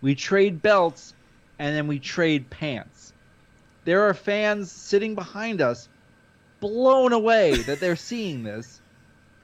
[0.01, 1.13] We trade belts,
[1.59, 3.13] and then we trade pants.
[3.85, 5.89] There are fans sitting behind us,
[6.61, 8.79] blown away that they're seeing this.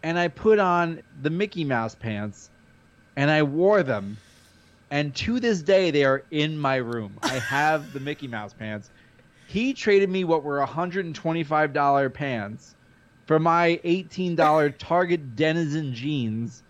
[0.04, 2.50] And I put on the Mickey Mouse pants,
[3.18, 4.18] and I wore them
[4.90, 8.90] and to this day they are in my room i have the mickey mouse pants
[9.48, 12.76] He traded me what were $125 pants
[13.26, 16.64] for my $18 Target Denizen jeans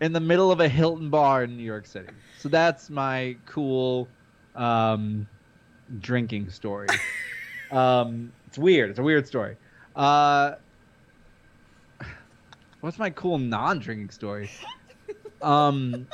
[0.00, 2.12] in the middle of a Hilton bar in New York City.
[2.38, 4.08] So that's my cool
[4.54, 5.26] um,
[6.00, 6.88] drinking story.
[7.70, 8.88] um, it's weird.
[8.88, 9.54] It's a weird story.
[9.94, 10.54] Uh,
[12.80, 14.50] what's my cool non-drinking story?
[15.42, 16.08] Um,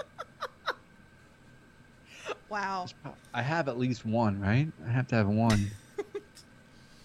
[2.49, 2.86] Wow.
[3.32, 4.66] I have at least one, right?
[4.86, 5.70] I have to have one.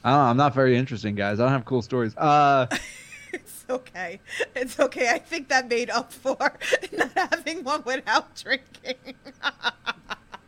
[0.04, 1.40] I don't know, I'm not very interesting, guys.
[1.40, 2.18] I don't have cool stories.
[2.18, 2.66] Uh,
[3.32, 4.20] It's okay.
[4.56, 5.10] It's okay.
[5.10, 6.36] I think that made up for
[6.92, 9.14] not having one without drinking.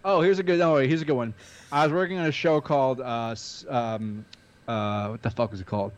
[0.03, 0.59] oh, here's a good.
[0.59, 1.35] Oh, here's a good one.
[1.71, 3.35] I was working on a show called uh,
[3.69, 4.25] um,
[4.69, 5.91] uh, what the fuck was it called?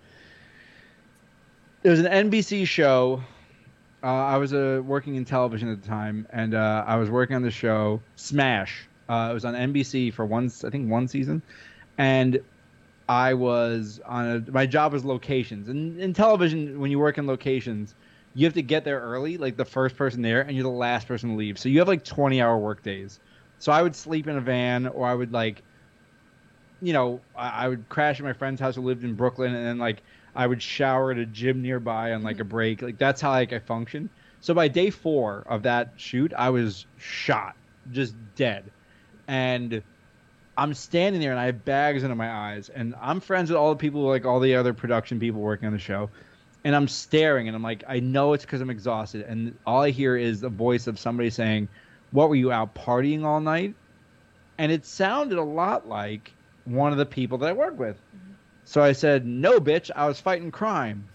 [1.84, 3.22] It was an NBC show.
[4.04, 7.36] Uh, I was uh, working in television at the time, and uh, I was working
[7.36, 8.88] on the show Smash.
[9.10, 11.42] Uh, it was on NBC for one, I think, one season,
[11.98, 12.40] and
[13.10, 14.52] I was on a.
[14.52, 17.94] My job was locations, and in television, when you work in locations,
[18.34, 21.08] you have to get there early, like the first person there, and you're the last
[21.08, 21.60] person to leave.
[21.60, 23.20] So you have like 20 hour work days.
[23.60, 25.62] So I would sleep in a van, or I would like,
[26.82, 29.66] you know, I, I would crash at my friend's house who lived in Brooklyn, and
[29.66, 30.02] then like
[30.36, 32.50] I would shower at a gym nearby on like a mm-hmm.
[32.50, 32.82] break.
[32.82, 34.10] Like that's how like I function.
[34.42, 37.56] So by day four of that shoot, I was shot,
[37.92, 38.72] just dead,
[39.28, 39.84] and
[40.58, 43.70] I'm standing there and I have bags under my eyes, and I'm friends with all
[43.70, 46.10] the people, like all the other production people working on the show,
[46.64, 49.92] and I'm staring, and I'm like, I know it's because I'm exhausted, and all I
[49.92, 51.68] hear is the voice of somebody saying,
[52.10, 53.76] "What were you out partying all night?"
[54.58, 56.34] And it sounded a lot like
[56.66, 57.98] one of the people that I work with.
[58.64, 61.06] So I said, "No, bitch, I was fighting crime."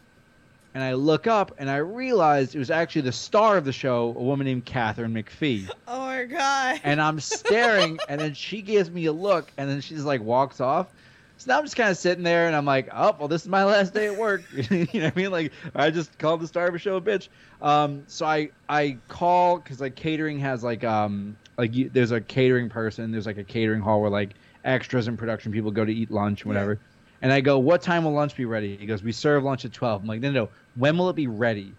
[0.74, 4.14] And I look up and I realized it was actually the star of the show,
[4.14, 6.80] a woman named Katharine McPhee oh my god.
[6.84, 10.60] and I'm staring, and then she gives me a look, and then she's like walks
[10.60, 10.88] off.
[11.38, 13.48] So now I'm just kind of sitting there, and I'm like, oh, well, this is
[13.48, 14.42] my last day at work.
[14.52, 15.30] you know what I mean?
[15.30, 17.28] Like, I just called the star of a show a bitch.
[17.62, 22.20] Um, so I I call because like catering has like um like you, there's a
[22.20, 24.34] catering person, there's like a catering hall where like
[24.66, 26.78] extras and production people go to eat lunch, whatever.
[27.22, 28.76] And I go, what time will lunch be ready?
[28.76, 30.02] He goes, we serve lunch at 12.
[30.02, 30.50] I'm like, no, no, no.
[30.74, 31.72] when will it be ready?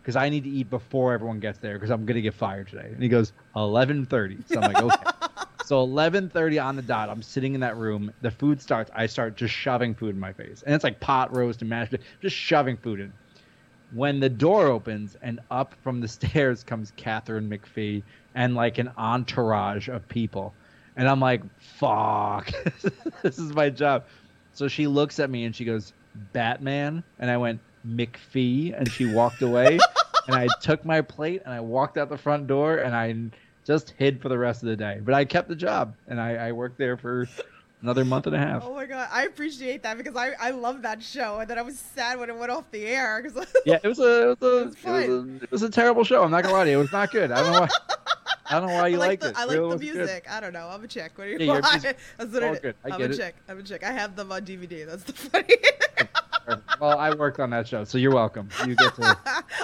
[0.00, 2.90] Because I need to eat before everyone gets there because I'm gonna get fired today.
[2.92, 4.46] And he goes, 11:30.
[4.46, 5.10] So I'm like, okay.
[5.64, 7.08] so 11:30 on the dot.
[7.08, 8.12] I'm sitting in that room.
[8.20, 8.88] The food starts.
[8.94, 11.96] I start just shoving food in my face, and it's like pot roast and mashed,
[12.22, 13.12] just shoving food in.
[13.92, 18.04] When the door opens and up from the stairs comes Katharine McPhee
[18.36, 20.54] and like an entourage of people,
[20.96, 22.50] and I'm like, fuck,
[23.22, 24.04] this is my job.
[24.52, 25.92] So she looks at me and she goes,
[26.32, 29.78] Batman, and I went McPhee, and she walked away.
[30.26, 33.14] and I took my plate and I walked out the front door and I
[33.64, 35.00] just hid for the rest of the day.
[35.02, 37.28] But I kept the job and I, I worked there for
[37.86, 38.64] another month and a half.
[38.64, 41.62] Oh my god, I appreciate that because I, I love that show and then I
[41.62, 44.42] was sad when it went off the air because Yeah, it was a it was
[44.42, 46.22] a, It was it a, it was a terrible show.
[46.24, 46.78] I'm not gonna lie to you.
[46.78, 47.30] It was not good.
[47.30, 47.68] I don't know why.
[48.48, 49.36] I don't know why you I like the, it.
[49.36, 49.94] I like the wasn't good.
[49.96, 50.26] music.
[50.30, 50.68] I don't know.
[50.68, 51.12] I'm a chick.
[51.14, 51.82] What do you Yeah, you're want?
[51.82, 52.74] just- That's what all it good.
[52.84, 53.16] I I'm get a it.
[53.16, 53.34] chick.
[53.48, 53.84] I'm a chick.
[53.84, 54.84] I have them on DVD.
[54.86, 55.54] That's the funny.
[56.80, 58.48] Well, I worked on that show, so you're welcome.
[58.66, 59.18] You get to.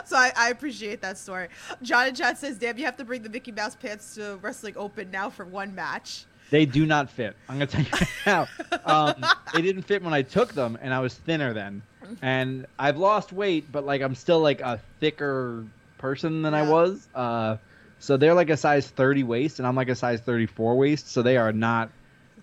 [0.04, 1.48] so I, I appreciate that story.
[1.82, 4.74] John and Chat says, "Damn, you have to bring the Mickey Mouse pants to Wrestling
[4.76, 7.34] Open now for one match." They do not fit.
[7.48, 8.48] I'm gonna tell you right now.
[8.84, 9.24] Um,
[9.54, 11.80] they didn't fit when I took them, and I was thinner then.
[12.20, 15.64] And I've lost weight, but like I'm still like a thicker
[15.96, 17.08] person than I was.
[17.14, 17.56] Uh,
[18.00, 21.10] so they're like a size 30 waist, and I'm like a size 34 waist.
[21.10, 21.90] So they are not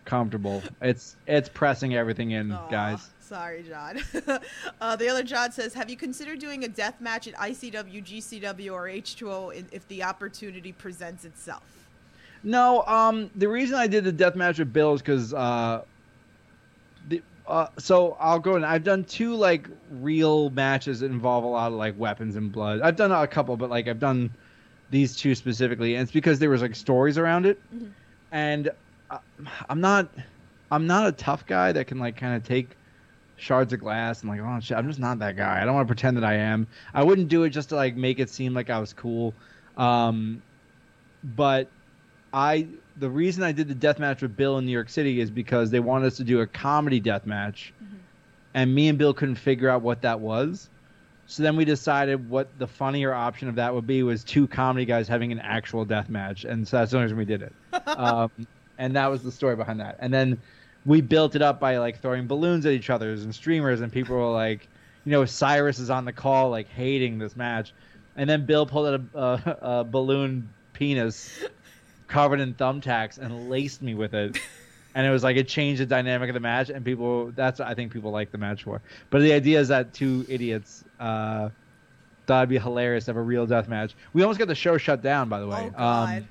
[0.06, 0.64] comfortable.
[0.82, 3.12] It's it's pressing everything in, Aw, guys.
[3.20, 4.00] Sorry, John.
[4.82, 8.74] uh, the other John says, "Have you considered doing a death match at ICW, GCW,
[8.74, 11.79] or H2O in, if the opportunity presents itself?"
[12.44, 15.82] No, um, the reason I did the death match with Bill is because, uh,
[17.08, 21.48] the, uh, so I'll go and I've done two like real matches that involve a
[21.48, 22.82] lot of like weapons and blood.
[22.82, 24.32] I've done a couple, but like I've done
[24.90, 27.92] these two specifically, and it's because there was like stories around it, Mhm.
[28.32, 28.72] and
[29.10, 29.20] uh,
[29.70, 30.14] I'm not,
[30.72, 32.76] I'm not a tough guy that can like kind of take
[33.38, 35.62] shards of glass and like oh shit, I'm just not that guy.
[35.62, 36.68] I don't want to pretend that I am.
[36.94, 39.34] I wouldn't do it just to like make it seem like I was cool.
[39.78, 40.44] Um,
[41.24, 41.72] but
[42.34, 42.68] I
[42.98, 45.72] the reason I did the death match with Bill in New York City is because
[45.72, 47.74] they wanted us to do a comedy death match,
[48.54, 50.70] and me and Bill couldn't figure out what that was.
[51.28, 54.86] So then we decided what the funnier option of that would be was two comedy
[54.86, 57.54] guys having an actual death match, and so that's the only reason we did it.
[57.88, 58.32] um,
[58.78, 59.98] and that was the story behind that.
[60.00, 60.42] And then
[60.86, 64.16] we built it up by like throwing balloons at each other and streamers, and people
[64.16, 64.68] were like,
[65.06, 67.74] you know, Cyrus is on the call like hating this match,
[68.16, 71.44] and then Bill pulled out a, a, a balloon penis
[72.10, 74.38] covered in thumbtacks and laced me with it.
[74.96, 77.68] and it was like it changed the dynamic of the match, and people that's what
[77.68, 78.82] I think people like the match for.
[79.10, 81.50] But the idea is that two idiots uh,
[82.28, 83.96] thought it'd be hilarious to have a real death match.
[84.14, 85.72] We almost got the show shut down, by the way.
[85.74, 86.18] Oh God.
[86.18, 86.28] Um,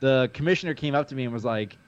[0.00, 1.78] the commissioner came up to me and was like,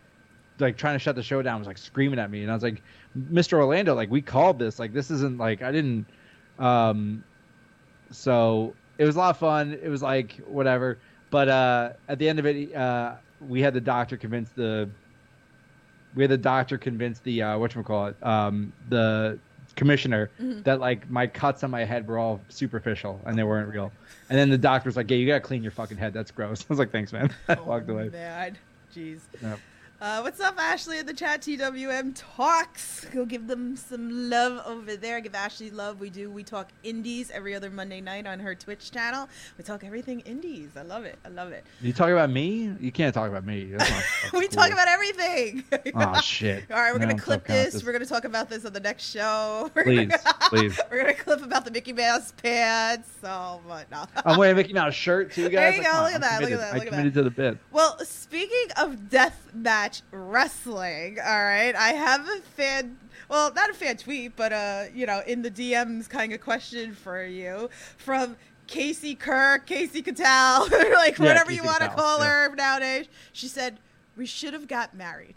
[0.59, 2.62] like trying to shut the show down, was like screaming at me, and I was
[2.62, 2.83] like,
[3.31, 3.55] Mr.
[3.55, 6.07] Orlando, like we called this, like this isn't like I didn't.
[6.59, 7.24] Um,
[8.11, 9.79] so it was a lot of fun.
[9.83, 10.99] It was like whatever,
[11.31, 14.91] but uh, at the end of it, uh, we had the doctor convince the.
[16.14, 19.39] We had the doctor convince the uh, what call it, um, the
[19.74, 20.64] commissioner Mhm.
[20.64, 23.93] that like my cuts on my head were all superficial and they weren't real.
[24.31, 26.14] And then the doctor's like, "Yeah, you gotta clean your fucking head.
[26.14, 28.09] That's gross." I was like, "Thanks, man." I walked Oh, away.
[28.09, 28.57] Man.
[28.95, 29.24] Jeez.
[29.43, 29.61] Yep.
[29.99, 31.40] Uh, what's up, Ashley in the chat?
[31.40, 33.07] TWM talks.
[33.14, 35.22] Go give them some love over there.
[35.22, 36.01] Give Ashley love.
[36.01, 36.30] We do.
[36.30, 39.26] We talk indies every other Monday night on her Twitch channel.
[39.57, 40.72] We talk everything indies.
[40.76, 41.18] I love it.
[41.24, 41.64] I love it.
[41.80, 42.74] You talk about me?
[42.78, 43.72] You can't talk about me.
[43.72, 44.57] That's not fucking we cool.
[44.62, 45.64] talk about everything.
[45.94, 46.64] Oh shit!
[46.70, 47.82] All right, we're No, gonna clip this.
[47.82, 49.70] We're gonna talk about this on the next show.
[49.74, 50.78] We're Please, gonna, please.
[50.90, 53.09] We're gonna clip about the Mickey Mouse pants.
[53.22, 54.05] So, but no.
[54.26, 55.76] I'm wearing a Mickey Mouse shirt too, There guys.
[55.76, 57.30] you Like, go, look at that, look at that, I look at committed to the
[57.30, 57.57] bit.
[57.70, 62.99] Well, speaking of death match wrestling, all right, I have a fan.
[63.28, 66.95] Well, not a fan tweet, but uh, you know, in the DMs, kind of question
[66.95, 68.37] for you from
[68.68, 72.49] Kasey Kirk, Kasey Catal, like Yeah, whatever you want to call yeah.
[72.49, 73.07] her nowadays.
[73.32, 73.78] She said
[74.16, 75.34] we should have got married.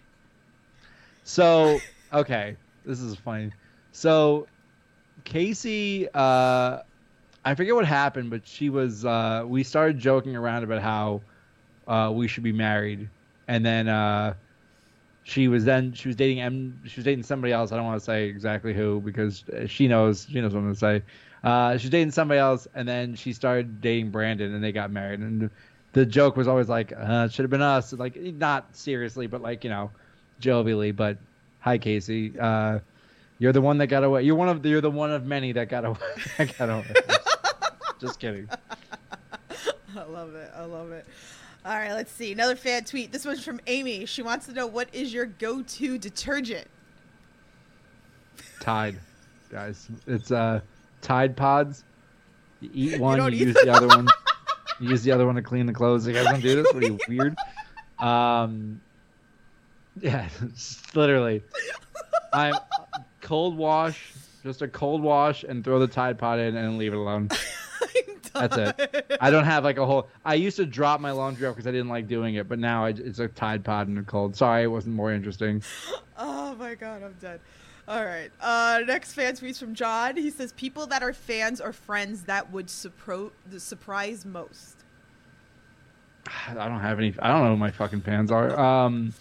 [1.23, 1.79] So,
[2.13, 3.51] okay, this is funny.
[3.91, 4.47] So,
[5.25, 6.79] Kasey, uh,
[7.45, 9.05] I forget what happened, but she was.
[9.05, 11.21] Uh, we started joking around about how
[11.87, 13.09] uh, we should be married,
[13.49, 14.35] and then uh,
[15.23, 16.79] she was then she was dating M.
[16.85, 17.71] She was dating somebody else.
[17.71, 20.27] I don't want to say exactly who because uh, she knows.
[20.29, 21.01] She knows what I'm gonna say.
[21.43, 24.91] Uh, she was dating somebody else, and then she started dating Brandon, and they got
[24.91, 25.19] married.
[25.19, 25.49] And
[25.93, 29.63] the joke was always like, uh, should have been us." Like not seriously, but like
[29.63, 29.89] you know,
[30.39, 30.95] jovially.
[30.95, 31.17] But
[31.59, 32.39] hi, Kasey.
[32.39, 32.79] Uh,
[33.39, 34.21] you're the one that got away.
[34.23, 35.97] You're one of you're the one of many that got away.
[36.37, 36.93] that got away.
[37.99, 38.47] Just kidding.
[39.97, 40.51] I love it.
[40.55, 41.07] I love it.
[41.65, 42.31] All right, let's see.
[42.31, 43.11] Another fan tweet.
[43.11, 44.05] This one's from Amy.
[44.05, 46.67] She wants to know what is your go-to detergent?
[48.61, 48.99] Tide,
[49.49, 49.87] guys.
[50.07, 50.61] It's uh
[51.01, 51.83] Tide Pods.
[52.61, 54.07] You eat one, you, eat use the other one.
[54.79, 56.07] You use the other one to clean the clothes.
[56.07, 56.73] You guys don't do this?
[56.73, 57.35] What are you weird?
[57.99, 58.81] Um,
[59.99, 60.29] yeah,
[60.95, 61.43] literally.
[62.31, 62.55] I'm
[63.21, 66.97] cold wash, just a cold wash, and throw the Tide Pod in and leave it
[66.97, 67.29] alone.
[68.33, 69.17] That's it.
[69.21, 70.07] I don't have like a whole.
[70.25, 72.85] I used to drop my laundry off because I didn't like doing it, but now
[72.85, 74.35] I, it's a Tide Pod and a cold.
[74.35, 75.63] Sorry, it wasn't more interesting.
[76.21, 77.39] Oh my god, I'm dead.
[77.87, 78.29] All right.
[78.41, 80.17] Uh, next fan tweets from John.
[80.17, 84.83] He says people that are fans or friends that would supro- the surprise most.
[86.49, 87.15] I don't have any.
[87.19, 88.59] I don't know who my fucking fans are.
[88.59, 89.13] Um,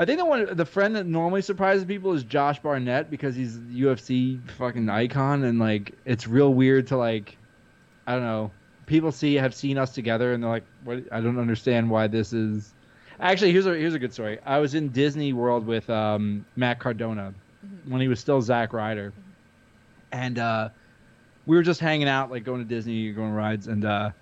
[0.00, 3.58] I think the one, the friend that normally surprises people is Josh Barnett because he's
[3.58, 7.36] a UFC fucking icon, and like it's real weird to like,
[8.06, 8.50] I don't know.
[8.86, 11.02] People see have seen us together, and they're like, "What?
[11.12, 12.72] I don't understand why this is."
[13.20, 14.38] Actually, here's a here's a good story.
[14.46, 17.34] I was in Disney World with um, Matt Cardona
[17.86, 19.12] when he was still Zack Ryder,
[20.12, 20.70] and uh,
[21.44, 24.12] we were just hanging out, like going to Disney, going rides, and uh,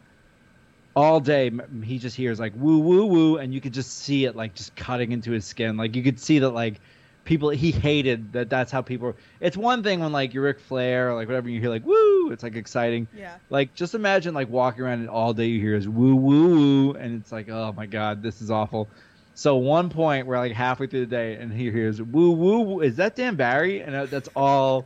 [0.99, 1.49] all day
[1.85, 4.75] he just hears like woo woo woo, and you could just see it like just
[4.75, 5.77] cutting into his skin.
[5.77, 6.81] Like you could see that like
[7.25, 8.51] people he hated that.
[8.51, 9.15] That's how people.
[9.39, 12.33] It's one thing when like you're Ric Flair or like whatever you hear like woo,
[12.33, 13.07] it's like exciting.
[13.17, 13.37] Yeah.
[13.49, 16.93] Like just imagine like walking around and all day you hear is woo woo woo,
[16.95, 18.89] and it's like oh my god, this is awful.
[19.35, 22.61] So one point we're like halfway through the day, and he hears woo woo.
[22.61, 22.81] woo.
[22.81, 23.83] Is that Dan Barry?
[23.83, 24.85] And uh, that's all.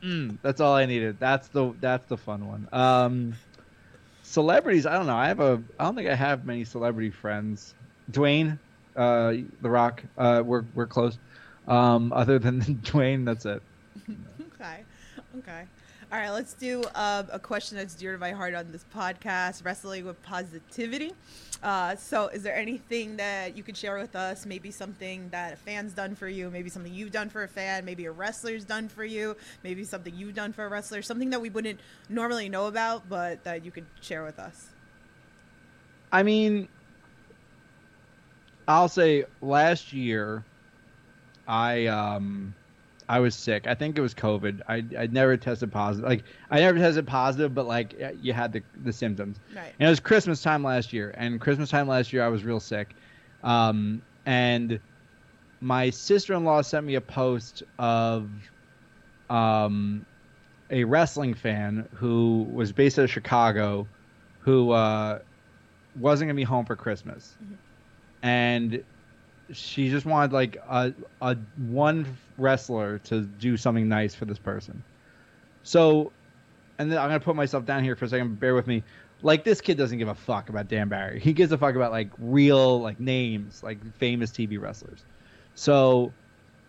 [0.00, 1.18] Mm, that's all I needed.
[1.18, 2.68] That's the that's the fun one.
[2.72, 3.34] Um,
[4.30, 5.16] celebrities, I don't know.
[5.16, 5.62] I have a.
[5.78, 7.74] I don't think I have many celebrity friends.
[8.10, 8.60] Dwayne,
[8.96, 11.18] uh, The Rock, uh, we're we're close.
[11.66, 13.62] Um, other than Dwayne, that's it.
[14.54, 14.86] Okay.
[15.38, 15.68] Okay.
[16.12, 19.64] All right, let's do um, a question that's dear to my heart on this podcast
[19.64, 21.12] Wrestling with Positivity.
[21.62, 24.44] Uh, so, is there anything that you could share with us?
[24.44, 27.84] Maybe something that a fan's done for you, maybe something you've done for a fan,
[27.84, 31.40] maybe a wrestler's done for you, maybe something you've done for a wrestler, something that
[31.40, 34.66] we wouldn't normally know about, but that you could share with us.
[36.10, 36.66] I mean,
[38.66, 40.44] I'll say last year,
[41.46, 42.52] I um,
[43.10, 43.66] I was sick.
[43.66, 44.60] I think it was COVID.
[44.68, 46.08] I I never tested positive.
[46.08, 49.40] Like I never tested positive, but like you had the the symptoms.
[49.54, 49.74] Right.
[49.80, 51.12] And it was Christmas time last year.
[51.16, 52.94] And Christmas time last year, I was real sick.
[53.42, 54.78] Um, and
[55.60, 58.30] my sister in law sent me a post of
[59.28, 60.06] um,
[60.70, 63.88] a wrestling fan who was based out of Chicago
[64.38, 65.18] who uh,
[65.98, 67.36] wasn't going to be home for Christmas.
[67.42, 67.56] Mhm.
[68.22, 68.84] And
[69.52, 72.06] she just wanted like a a one
[72.38, 74.82] wrestler to do something nice for this person.
[75.62, 76.12] So,
[76.78, 78.38] and then I'm gonna put myself down here for a second.
[78.40, 78.82] Bear with me.
[79.22, 81.20] Like this kid doesn't give a fuck about Dan Barry.
[81.20, 85.04] He gives a fuck about like real like names, like famous TV wrestlers.
[85.54, 86.12] So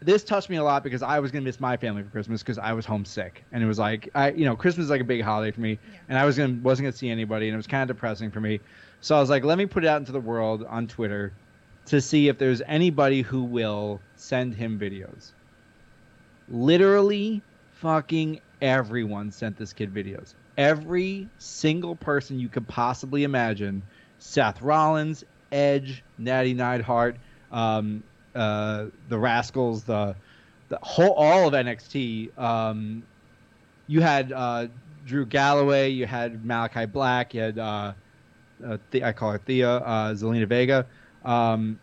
[0.02, 2.58] this touched me a lot because I was gonna miss my family for Christmas because
[2.58, 5.22] I was homesick, and it was like I, you know, Christmas is like a big
[5.22, 6.00] holiday for me, Yeah.
[6.10, 8.42] and I was gonna wasn't gonna see anybody, and it was kind of depressing for
[8.42, 8.60] me.
[9.00, 11.32] So I was like, let me put it out into the world on Twitter
[11.86, 15.32] to see if there's anybody who will send him videos.
[16.50, 17.42] Literally,
[17.74, 20.36] fucking everyone sent this kid videos.
[20.58, 23.82] Every single person you could possibly imagine
[24.20, 27.16] Seth Rollins, Edge, Nattie Neidhart,
[27.52, 28.04] um,
[28.36, 30.16] uh, the Rascalz, the
[30.70, 32.38] the whole all of NXT.
[32.38, 33.04] Um,
[33.88, 34.68] you had uh,
[35.06, 37.94] Drew Galloway, you had Malachi Black, you had uh,
[38.66, 40.86] uh, the, I call her Thea, uh, Zelina Vega.
[41.24, 41.80] Um,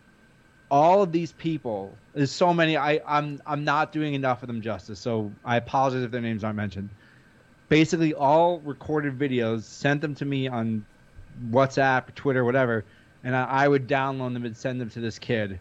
[0.71, 2.77] all of these people, there's so many.
[2.77, 6.43] I, I'm I'm not doing enough of them justice, so I apologize if their names
[6.43, 6.89] aren't mentioned.
[7.69, 10.85] Basically, all recorded videos sent them to me on
[11.49, 12.85] WhatsApp, Twitter, whatever,
[13.23, 15.59] and I, I would download them and send them to this kid,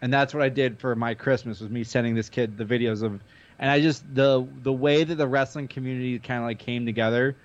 [0.00, 3.02] and that's what I did for my Christmas was me sending this kid the videos
[3.02, 3.20] of,
[3.58, 7.36] and I just the the way that the wrestling community kind of like came together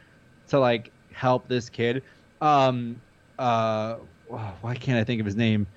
[0.49, 2.03] to like help this kid.
[2.39, 3.01] Um,
[3.37, 3.97] uh,
[4.31, 5.67] oh, why can't I think of his name?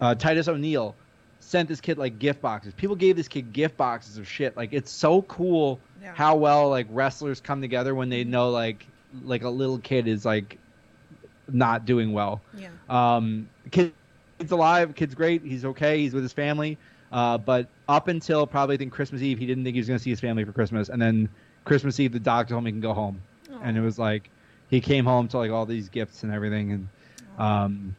[0.00, 0.94] Uh, Titus O'Neil
[1.40, 2.74] sent this kid like gift boxes.
[2.74, 4.56] People gave this kid gift boxes of shit.
[4.56, 6.12] Like it's so cool Yeah.
[6.14, 8.86] how well like wrestlers come together when they know like
[9.22, 10.58] like a little kid is like
[11.48, 12.40] not doing well.
[12.58, 12.68] Yeah.
[12.88, 13.92] Um, kid,
[14.38, 14.94] kid's alive.
[14.94, 15.42] Kid's great.
[15.42, 15.98] He's okay.
[16.00, 16.76] He's with his family.
[17.12, 19.98] Uh, but up until probably I think Christmas Eve, he didn't think he was going
[19.98, 20.88] to see his family for Christmas.
[20.88, 21.28] And then
[21.64, 23.22] Christmas Eve, the doctor told him he can go home.
[23.62, 24.28] And it was like
[24.68, 26.72] he came home to like all these gifts and everything.
[26.72, 26.88] And
[27.38, 27.96] um,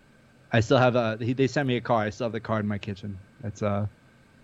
[0.51, 1.17] I still have a.
[1.19, 2.07] He, they sent me a card.
[2.07, 3.17] I still have the card in my kitchen.
[3.41, 3.87] That's uh,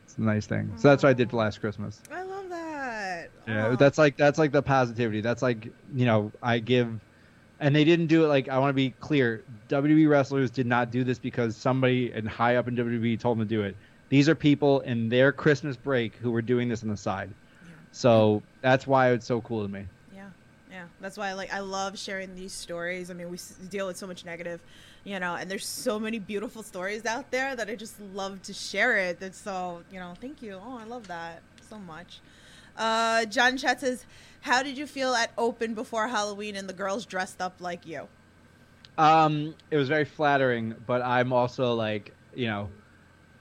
[0.04, 0.74] it's a nice thing.
[0.78, 2.02] So that's what I did for last Christmas.
[2.12, 3.30] I love that.
[3.48, 3.76] Yeah, Aw.
[3.76, 5.22] that's like that's like the positivity.
[5.22, 7.00] That's like you know I give,
[7.60, 9.44] and they didn't do it like I want to be clear.
[9.70, 13.48] WWE wrestlers did not do this because somebody and high up in WWE told them
[13.48, 13.76] to do it.
[14.10, 17.32] These are people in their Christmas break who were doing this on the side.
[17.92, 19.86] So that's why it's so cool to me.
[20.74, 20.86] Yeah.
[21.00, 23.12] That's why, like, I love sharing these stories.
[23.12, 23.38] I mean, we
[23.70, 24.60] deal with so much negative,
[25.04, 28.54] you know, and there's so many beautiful stories out there that I just love to
[28.54, 29.20] share it.
[29.20, 30.60] That's so, you know, thank you.
[30.60, 32.22] Oh, I love that so much.
[32.76, 34.04] Uh, John Chat says,
[34.42, 38.08] "How did you feel at Open before Halloween and the girls dressed up like you?"
[38.98, 42.70] Um, it was very flattering, but I'm also like, you know,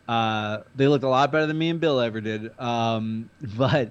[0.06, 2.58] uh, they looked a lot better than me and Bill ever did.
[2.60, 3.90] Um, but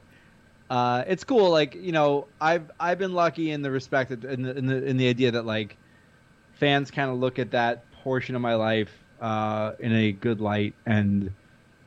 [0.72, 1.50] uh, it's cool.
[1.50, 4.86] Like, you know, I've I've been lucky in the respect that, in the in the
[4.86, 5.76] in the idea that like
[6.54, 10.74] fans kind of look at that portion of my life uh, in a good light
[10.86, 11.34] and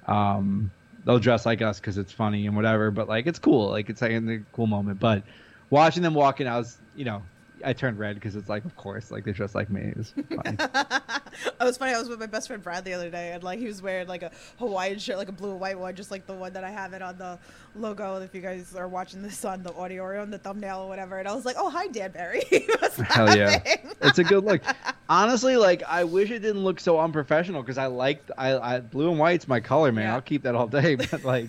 [0.07, 0.71] um,
[1.07, 2.91] they'll dress like us because it's funny and whatever.
[2.91, 3.71] But like, it's cool.
[3.71, 5.01] Like, it's like a cool moment.
[5.01, 5.23] But
[5.71, 7.23] watching them walking, I was, you know,
[7.65, 9.83] I turned red because it's like, of course, like they dress like me.
[9.83, 10.57] It was funny.
[10.59, 11.95] it was funny.
[11.95, 14.09] I was with my best friend Brad the other day, and like he was wearing
[14.09, 16.65] like a Hawaiian shirt, like a blue and white one, just like the one that
[16.65, 17.39] I have it on the
[17.77, 18.17] logo.
[18.17, 21.19] If you guys are watching this on the audio or on the thumbnail or whatever,
[21.19, 22.43] and I was like, "Oh, hi, Dan Barry."
[23.09, 23.61] Hell yeah.
[24.03, 24.63] it's a good look.
[25.09, 29.11] Honestly, like I wish it didn't look so unprofessional because I like I, I blue
[29.11, 30.05] and white's my color, man.
[30.05, 30.15] Yeah.
[30.15, 30.97] I'll keep that all day.
[30.97, 31.49] But like,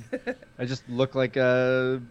[0.59, 2.01] I just look like a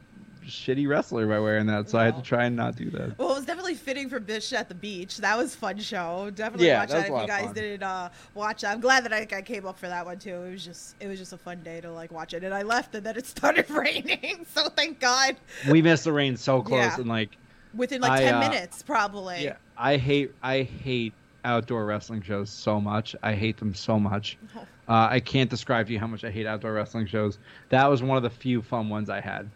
[0.47, 3.19] shitty wrestler by wearing that, so I had to try and not do that.
[3.19, 5.19] Well, it was definitely fitting for Bish at the beach.
[5.19, 6.31] That was fun show.
[6.35, 8.73] Definitely Yeah, watch that that if you guys didn't uh, watch that.
[8.73, 10.35] I'm glad that I, I came up for that one too.
[10.35, 12.45] It was just it was just a fun day to like watch it.
[12.45, 14.47] And I left and then it started raining.
[14.53, 15.37] So thank God.
[15.71, 16.97] We missed the rain so close, Yeah.
[16.97, 17.37] and like,
[17.75, 19.45] Within like I, ten uh, minutes, probably.
[19.45, 21.13] yeah, I hate I hate
[21.45, 23.15] outdoor wrestling shows so much.
[23.23, 24.39] I hate them so much.
[24.87, 27.39] Uh, I can't describe to you how much I hate outdoor wrestling shows.
[27.71, 29.49] That was one of the few fun ones I had.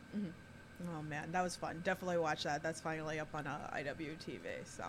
[1.08, 1.80] Man, that was fun.
[1.84, 2.62] Definitely watch that.
[2.62, 4.64] That's finally up on uh, IWTV.
[4.64, 4.84] So,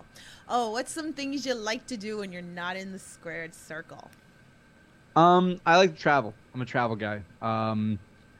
[0.50, 4.10] oh, what's some things you like to do when you're not in the squared circle?
[5.16, 6.34] Um, I like to travel.
[6.54, 7.22] I'm a travel guy.
[7.42, 8.00] Um,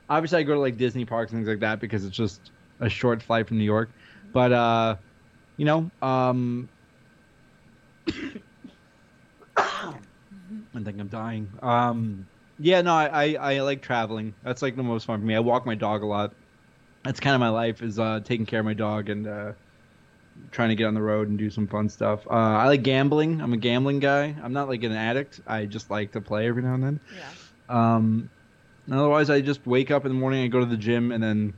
[0.10, 2.90] obviously I go to like Disney parks and things like that because it's just a
[2.90, 3.90] short flight from New York.
[4.34, 4.96] But uh,
[5.58, 6.70] you know, um,
[8.08, 8.14] I
[10.84, 11.50] think I'm dying.
[11.62, 12.28] Um,
[12.60, 14.34] yeah, no, I, I I like traveling.
[14.44, 15.36] That's like the most fun for me.
[15.36, 16.34] I walk my dog a lot.
[17.04, 19.52] That's kind of my life is uh, taking care of my dog and uh,
[20.52, 22.26] trying to get on the road and do some fun stuff.
[22.28, 23.42] Uh, I like gambling.
[23.42, 24.36] I'm a gambling guy.
[24.44, 25.42] I'm not like an addict.
[25.48, 27.00] I just like to play every now and then.
[27.16, 27.96] Yeah.
[27.96, 28.30] Um,
[28.92, 31.54] otherwise, I just wake up in the morning, I go to the gym, and then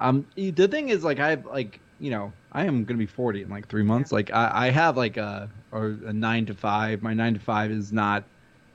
[0.00, 3.42] um, the thing is like I have like you know I am gonna be 40
[3.42, 4.12] in like three months.
[4.12, 7.02] Like I, I have like a or a nine to five.
[7.02, 8.24] My nine to five is not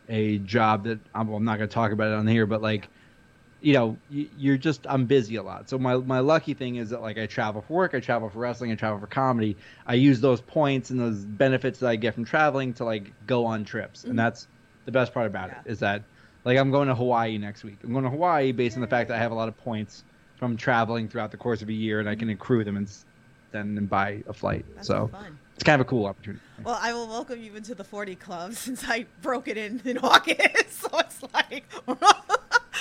[0.10, 2.90] a job that I'm, I'm not going to talk about it on here, but like,
[3.62, 5.70] you know, you're just I'm busy a lot.
[5.70, 8.40] So my my lucky thing is that like I travel for work, I travel for
[8.40, 9.58] wrestling, I travel for comedy.
[9.86, 13.46] I use those points and those benefits that I get from traveling to like go
[13.46, 14.12] on trips, Mhm.
[14.12, 14.48] and that's
[14.86, 15.60] the best part about Yeah.
[15.66, 16.04] it is that
[16.46, 17.78] like I'm going to Hawaii next week.
[17.84, 20.04] I'm going to Hawaii based on the fact that I have a lot of points
[20.38, 22.88] from traveling throughout the course of a year, and I can accrue them and
[23.52, 24.66] then and buy a flight.
[24.76, 25.40] That's so fun.
[25.56, 26.42] it's kind of a cool opportunity.
[26.64, 29.98] Well, I will welcome you into the 40 club since I broke it in in
[29.98, 30.74] August.
[30.82, 31.64] So it's like,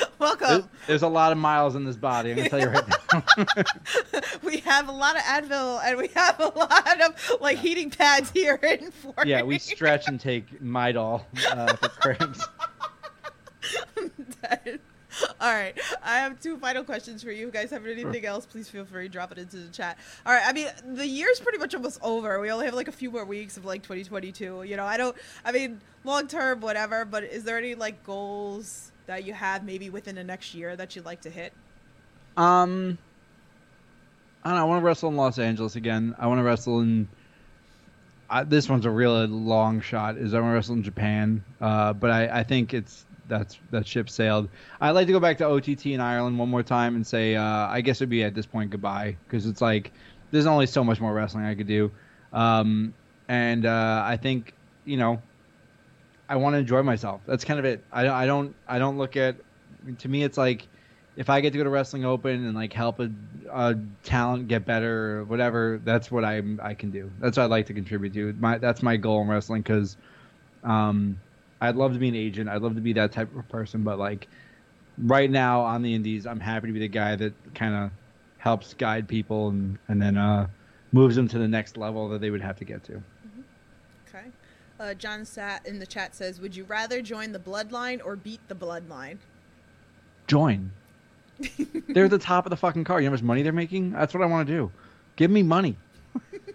[0.18, 0.68] welcome.
[0.86, 2.30] there's a lot of miles in this body.
[2.30, 3.62] I'm gonna tell you right now.
[4.42, 8.30] we have a lot of Advil and we have a lot of like heating pads
[8.30, 9.28] here in 40.
[9.28, 12.46] yeah, we stretch and take Midol uh, for cramps.
[15.40, 17.48] All right, I have two final questions for you.
[17.48, 19.98] If you guys have anything else, please feel free to drop it into the chat.
[20.26, 22.38] All right, I mean the year's pretty much almost over.
[22.40, 24.64] We only have like a few more weeks of like 2022.
[24.64, 25.16] You know, I don't.
[25.44, 27.04] I mean, long term, whatever.
[27.04, 30.96] But is there any like goals that you have maybe within the next year that
[30.96, 31.52] you'd like to hit?
[32.36, 32.98] Um,
[34.44, 34.62] I don't know.
[34.62, 36.14] I want to wrestle in Los Angeles again.
[36.18, 37.08] I want to wrestle in.
[38.28, 40.16] I, this one's a really long shot.
[40.16, 43.86] Is I want to wrestle in Japan, uh, but I, I think it's that's that
[43.86, 44.48] ship sailed.
[44.80, 47.42] I'd like to go back to OTT in Ireland one more time and say uh,
[47.42, 49.92] I guess it'd be at this point goodbye because it's like
[50.30, 51.90] there's only so much more wrestling I could do,
[52.32, 52.94] um,
[53.28, 54.54] and uh, I think
[54.84, 55.22] you know
[56.28, 57.20] I want to enjoy myself.
[57.26, 57.84] That's kind of it.
[57.92, 59.36] I, I don't I don't look at
[59.98, 60.66] to me it's like
[61.16, 63.10] if I get to go to Wrestling Open and like help a,
[63.50, 67.10] a talent get better or whatever, that's what I I can do.
[67.20, 68.34] That's what I'd like to contribute to.
[68.34, 69.96] My that's my goal in wrestling because
[70.62, 71.18] um,
[71.60, 72.48] I'd love to be an agent.
[72.48, 73.82] I'd love to be that type of person.
[73.82, 74.28] But like
[74.98, 77.90] right now on the Indies, I'm happy to be the guy that kind of
[78.38, 80.48] helps guide people and and then uh,
[80.92, 83.02] moves them to the next level that they would have to get to.
[84.78, 88.40] Uh, John Sat in the chat says, "Would you rather join the Bloodline or beat
[88.48, 89.18] the Bloodline?"
[90.26, 90.70] Join.
[91.88, 93.00] they're at the top of the fucking car.
[93.00, 93.92] You know how much money they're making?
[93.92, 94.72] That's what I want to do.
[95.16, 95.76] Give me money.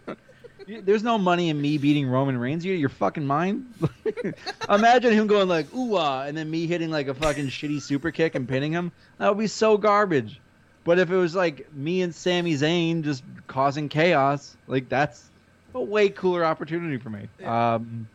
[0.67, 2.63] There's no money in me beating Roman Reigns.
[2.63, 3.73] You, your fucking mind.
[4.69, 8.11] Imagine him going like ooh ah, and then me hitting like a fucking shitty super
[8.11, 8.91] kick and pinning him.
[9.17, 10.39] That would be so garbage.
[10.83, 15.30] But if it was like me and Sami Zayn just causing chaos, like that's
[15.75, 17.27] a way cooler opportunity for me.
[17.39, 17.75] Yeah.
[17.75, 18.07] Um,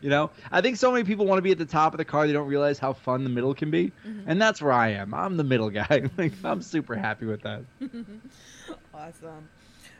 [0.00, 2.04] you know, I think so many people want to be at the top of the
[2.06, 2.26] car.
[2.26, 4.22] They don't realize how fun the middle can be, Mhm.
[4.26, 5.12] and that's where I am.
[5.12, 6.08] I'm the middle guy.
[6.16, 7.62] like I'm super happy with that.
[8.94, 9.48] awesome.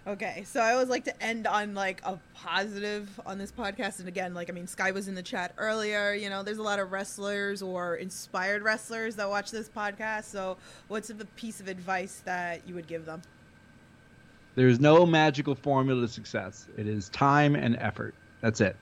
[0.07, 3.99] Okay, so I always like to end on like a positive on this podcast.
[3.99, 6.15] And again, like I mean, Sky was in the chat earlier.
[6.15, 10.25] You know, there's a lot of wrestlers or inspired wrestlers that watch this podcast.
[10.25, 10.57] So,
[10.89, 13.21] what's the piece of advice that you would give them?
[14.55, 16.67] There's no magical formula to success.
[16.77, 18.15] It is time and effort.
[18.41, 18.77] That's it.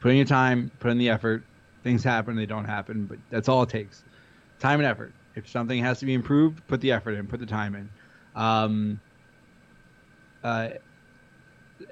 [0.00, 1.44] Put in your time, put in the effort.
[1.82, 4.02] Things happen, they don't happen, but that's all it takes.
[4.58, 5.12] Time and effort.
[5.34, 7.88] If something has to be improved, put the effort in, put the time in.
[8.34, 9.00] Um,
[10.42, 10.70] uh,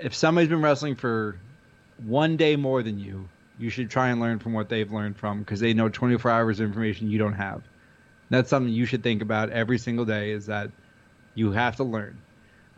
[0.00, 1.38] if somebody's been wrestling for
[2.04, 3.28] one day more than you,
[3.58, 6.60] you should try and learn from what they've learned from because they know 24 hours
[6.60, 7.62] of information you don't have.
[8.28, 10.70] That's something you should think about every single day is that
[11.34, 12.18] you have to learn.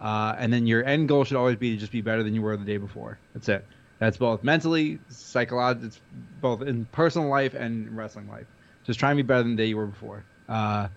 [0.01, 2.43] Uh, and then your end goal should always be to just be better than you
[2.43, 3.19] were the day before.
[3.35, 3.65] That's it.
[3.99, 6.01] That's both mentally, psychologically, it's
[6.41, 8.47] both in personal life and wrestling life.
[8.85, 10.25] Just try and be better than the day you were before.
[10.49, 10.89] Uh,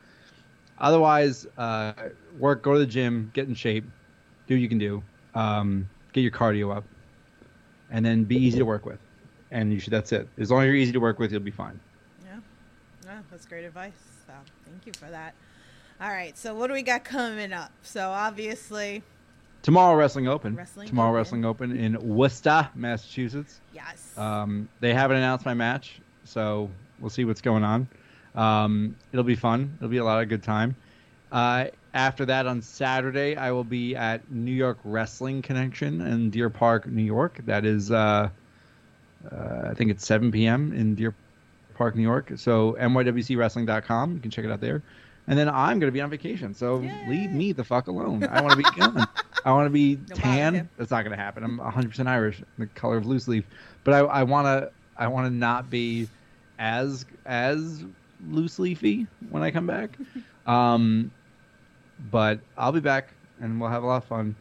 [0.78, 1.94] otherwise, uh,
[2.38, 3.86] work, go to the gym, get in shape,
[4.48, 6.84] do what you can do, um, get your cardio up,
[7.90, 9.00] and then be easy to work with.
[9.50, 9.92] And you should.
[9.92, 10.30] That's it.
[10.38, 11.80] As long as you're easy to work with, you'll be fine.
[12.24, 12.40] Yeah,
[13.06, 13.92] yeah, that's great advice.
[14.28, 14.34] So,
[14.66, 15.34] thank you for that.
[16.02, 17.72] All right, so what do we got coming up?
[17.84, 19.04] So, obviously,
[19.62, 20.56] Tomorrow, Wrestling Open.
[20.56, 21.18] Wrestling Tomorrow, Open.
[21.18, 23.62] Wrestling Open in Worcester, Massachusetts.
[23.72, 24.18] yes.
[24.18, 27.88] Um, they haven't announced my match, so we'll see what's going on.
[28.34, 29.78] Um, it'll be fun.
[29.78, 30.76] It'll be a lot of good time.
[31.32, 36.50] Uh, after that, on Saturday, I will be at New York Wrestling Connection in Deer
[36.50, 37.42] Park, New York.
[37.46, 38.30] That is, uh,
[39.32, 40.74] uh, I think it's 7 p.m.
[40.74, 41.14] in Deer
[41.76, 42.32] Park, New York.
[42.38, 44.14] So nywcwrestling.com.
[44.14, 44.82] You can check it out there.
[45.32, 47.06] And then I'm going to be on vacation, so Yay.
[47.08, 48.26] leave me the fuck alone.
[48.26, 49.08] I want to be gone.
[49.46, 50.70] I want to be No tan.
[50.78, 51.42] That's not going to happen.
[51.46, 53.46] I'm 100% Irish, the color of loose leaf.
[53.86, 56.10] But I, I want to I want to not be
[56.60, 57.86] as as
[58.28, 59.98] loose leafy when I come back.
[60.48, 61.12] Um,
[62.10, 64.36] but I'll be back, and we'll have a lot of fun.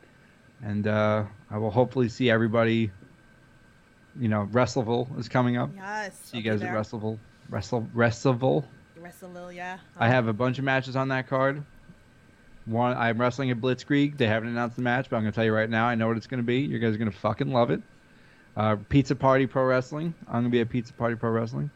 [0.64, 2.90] And uh, I will hopefully see everybody.
[4.18, 5.70] You know, Wrestleville is coming up.
[5.76, 6.18] yes.
[6.24, 6.72] See you guys at.
[6.74, 7.18] Wrestleville.
[7.50, 8.64] Wrestle Wrestleville.
[9.52, 9.78] Yeah.
[9.98, 11.64] I have a bunch of matches on that card.
[12.66, 14.16] One, I'm wrestling at Blitzkrieg.
[14.16, 15.86] They haven't announced the match, but I'm gonna tell you right now.
[15.86, 16.58] I know what it's gonna be.
[16.60, 17.82] You guys are gonna fucking love it.
[18.56, 20.14] Uh, Pizza Party Pro Wrestling.
[20.26, 21.70] I'm gonna be at Pizza Party Pro Wrestling,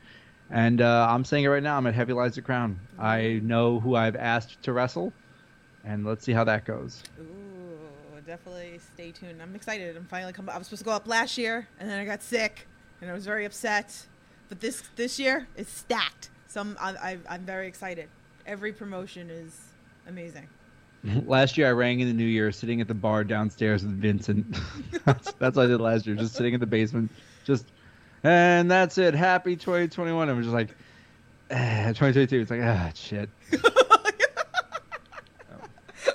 [0.51, 1.77] And uh, I'm saying it right now.
[1.77, 2.79] I'm at Heavy Lies the Crown.
[2.99, 5.13] I know who I've asked to wrestle,
[5.85, 7.03] and let's see how that goes.
[7.21, 9.41] Ooh, definitely stay tuned.
[9.41, 9.97] I'm excited.
[9.97, 10.55] I'm finally coming.
[10.55, 12.67] I was supposed to go up last year, and then I got sick,
[13.01, 14.07] and I was very upset.
[14.49, 16.31] But this this year is stacked.
[16.55, 18.09] So I'm I, I, I'm very excited.
[18.47, 19.59] Every promotion is
[20.07, 20.47] amazing.
[21.27, 24.57] last year, I rang in the new year, sitting at the bar downstairs with Vincent.
[25.05, 27.11] that's, that's what I did last year, just sitting in the basement,
[27.43, 27.73] just,
[28.23, 29.15] and that's it.
[29.15, 30.29] Happy 2021.
[30.29, 30.69] I'm just like,
[31.51, 32.43] eh, 2022.
[32.43, 33.29] It's like, ah, shit.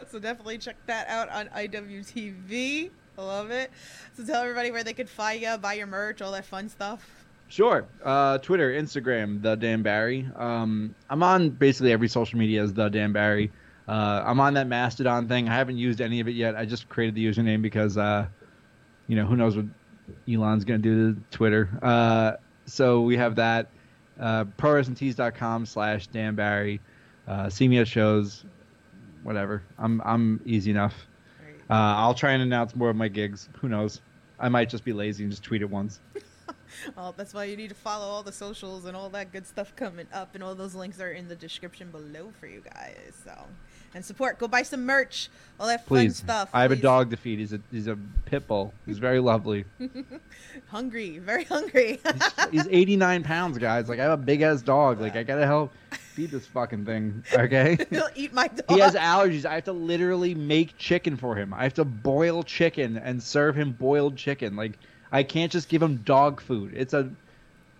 [0.09, 2.91] so definitely check that out on IWTV.
[3.17, 3.71] I love it.
[4.15, 7.18] So tell everybody where they could find you, buy your merch, all that fun stuff.
[7.49, 7.85] Sure.
[8.03, 10.29] Uh, Twitter, Instagram, the Dan Barry.
[10.35, 13.51] Um, I'm on basically every social media as the Dan Barry.
[13.87, 15.49] Uh, I'm on that Mastodon thing.
[15.49, 16.55] I haven't used any of it yet.
[16.55, 18.27] I just created the username because, uh,
[19.07, 19.65] you know, who knows what
[20.31, 21.69] Elon's going to do to Twitter.
[21.81, 22.33] Uh,
[22.65, 23.69] so we have that.
[24.19, 26.79] Uh, ProWrestlingTees.com slash Dan Barry.
[27.27, 28.45] Uh, see me at shows.
[29.23, 29.63] Whatever.
[29.77, 30.93] I'm I'm easy enough.
[31.69, 33.49] Uh, I'll try and announce more of my gigs.
[33.59, 34.01] Who knows?
[34.39, 35.99] I might just be lazy and just tweet it once.
[36.95, 39.75] Well, that's why you need to follow all the socials and all that good stuff
[39.75, 43.13] coming up, and all those links are in the description below for you guys.
[43.23, 43.33] So,
[43.93, 44.37] and support.
[44.39, 45.29] Go buy some merch.
[45.59, 46.17] All that fun Please.
[46.17, 46.49] stuff.
[46.53, 47.39] I have a dog to feed.
[47.39, 48.73] He's a he's a pit bull.
[48.85, 49.65] He's very lovely.
[50.67, 51.99] Hungry, very hungry.
[52.51, 53.89] He's 89 pounds, guys.
[53.89, 55.01] Like I have a big ass dog.
[55.01, 57.23] Like I gotta help feed this fucking thing.
[57.33, 57.77] Okay.
[57.89, 58.65] He'll eat my dog.
[58.69, 59.45] he has allergies.
[59.45, 61.53] I have to literally make chicken for him.
[61.53, 64.55] I have to boil chicken and serve him boiled chicken.
[64.55, 64.73] Like
[65.11, 66.73] I can't just give him dog food.
[66.75, 67.09] It's a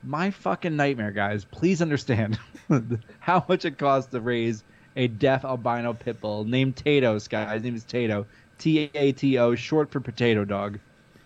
[0.03, 1.45] my fucking nightmare, guys.
[1.45, 2.39] Please understand
[3.19, 4.63] how much it costs to raise
[4.95, 7.19] a deaf albino pit bull named Tato.
[7.19, 8.25] Guys, his name is Tato.
[8.57, 10.79] T A T O, short for potato dog.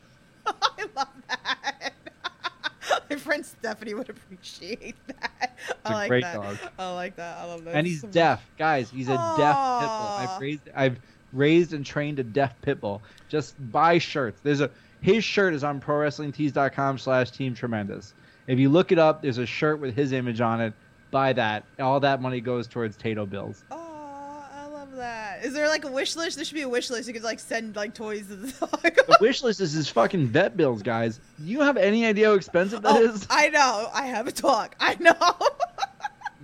[0.46, 0.52] I
[0.96, 1.94] love that.
[3.10, 5.58] My friend Stephanie would appreciate that.
[5.86, 6.34] I a like great that.
[6.36, 6.58] dog.
[6.78, 7.38] I like that.
[7.38, 7.76] I love that.
[7.76, 8.14] and he's so much.
[8.14, 8.90] deaf, guys.
[8.90, 10.08] He's a deaf pit bull.
[10.18, 11.00] I've raised, I've
[11.32, 13.02] raised and trained a deaf pit bull.
[13.30, 14.42] Just buy shirts.
[14.44, 14.70] There's a
[15.04, 18.14] his shirt is on ProWrestlingTees.com slash Team Tremendous.
[18.48, 20.74] If you look it up, there's a shirt with his image on it.
[21.12, 21.66] Buy that.
[21.78, 23.66] All that money goes towards Tato bills.
[23.70, 25.44] Oh, I love that.
[25.44, 26.38] Is there like a wish list?
[26.38, 27.08] There should be a wish list.
[27.10, 28.82] You could like send like toys to the dog.
[28.82, 31.20] The wish list is his fucking vet bills, guys.
[31.38, 33.28] You have any idea how expensive that oh, is?
[33.30, 33.90] I know.
[33.94, 34.74] I have a dog.
[34.80, 35.14] I know.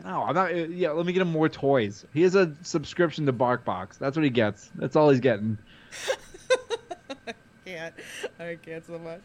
[0.06, 0.52] No, I'm not.
[0.52, 2.06] uh, Yeah, let me get him more toys.
[2.14, 3.98] He has a subscription to BarkBox.
[3.98, 4.70] That's what he gets.
[4.76, 5.58] That's all he's getting.
[7.70, 7.94] can't.
[8.40, 9.22] I can't so much.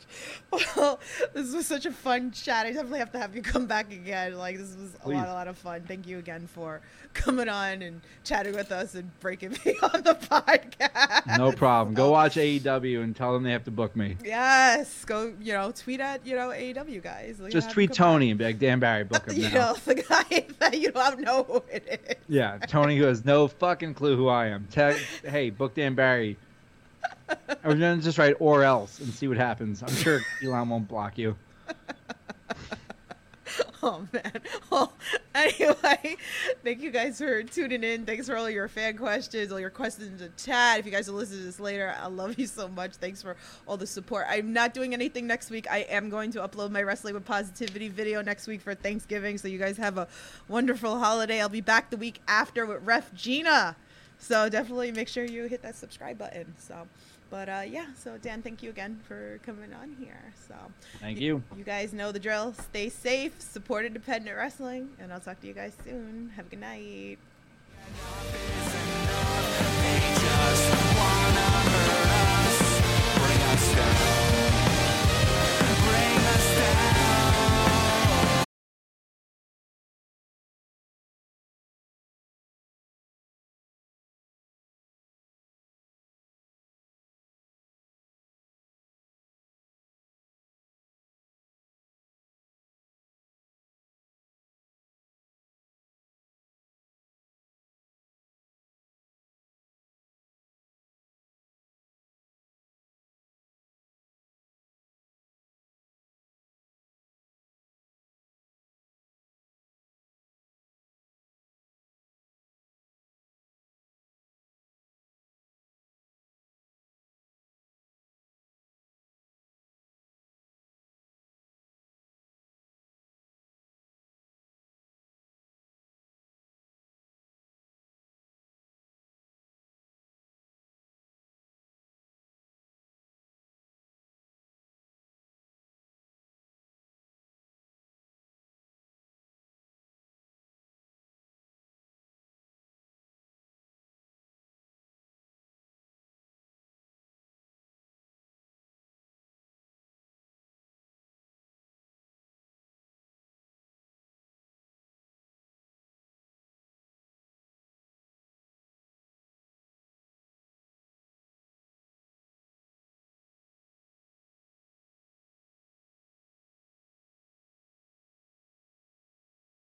[0.76, 0.98] Well,
[1.34, 2.66] this was such a fun chat.
[2.66, 4.36] I definitely have to have you come back again.
[4.36, 5.82] Like this was a lot, a lot of fun.
[5.86, 6.80] Thank you again for
[7.12, 11.38] coming on and chatting with us and breaking me on the podcast.
[11.38, 11.94] No problem.
[11.94, 14.16] Go watch AEW and tell them they have to book me.
[14.24, 15.32] Yes, go.
[15.40, 17.38] You know, tweet at you know AEW guys.
[17.40, 19.72] Like, Just tweet Tony and be like, Dan Barry, book him You now.
[19.72, 22.16] know, the guy that you don't know who it is.
[22.28, 24.66] Yeah, Tony who has no fucking clue who I am.
[24.70, 26.36] Tag, hey, book Dan Barry.
[27.64, 29.82] Was gonna just write or else and see what happens.
[29.82, 31.36] I'm sure Elon won't block you.
[33.84, 34.32] Oh man.
[34.70, 34.94] Well,
[35.34, 36.16] anyway,
[36.64, 38.06] thank you guys for tuning in.
[38.06, 40.78] Thanks for all your fan questions, all your questions in the chat.
[40.78, 42.92] If you guys listen to this later, I love you so much.
[42.92, 43.36] Thanks for
[43.68, 44.24] all the support.
[44.26, 45.66] I'm not doing anything next week.
[45.70, 49.36] I am going to upload my Wrestling with Positivity video next week for Thanksgiving.
[49.36, 50.08] So you guys have a
[50.48, 51.42] wonderful holiday.
[51.42, 53.76] I'll be back the week after with Ref Gina.
[54.18, 56.54] So definitely make sure you hit that subscribe button.
[56.58, 56.86] So,
[57.34, 60.22] but uh, yeah, so Dan, thank you again for coming on here.
[60.46, 60.54] So
[61.00, 61.42] thank you.
[61.56, 62.54] You guys know the drill.
[62.70, 66.30] Stay safe, support independent wrestling, and I'll talk to you guys soon.
[66.36, 67.18] Have a good night.
[67.88, 68.34] Enough
[69.02, 69.82] enough.
[69.82, 72.06] They just wanna hurt
[72.46, 72.60] us.
[73.18, 74.03] Bring us down.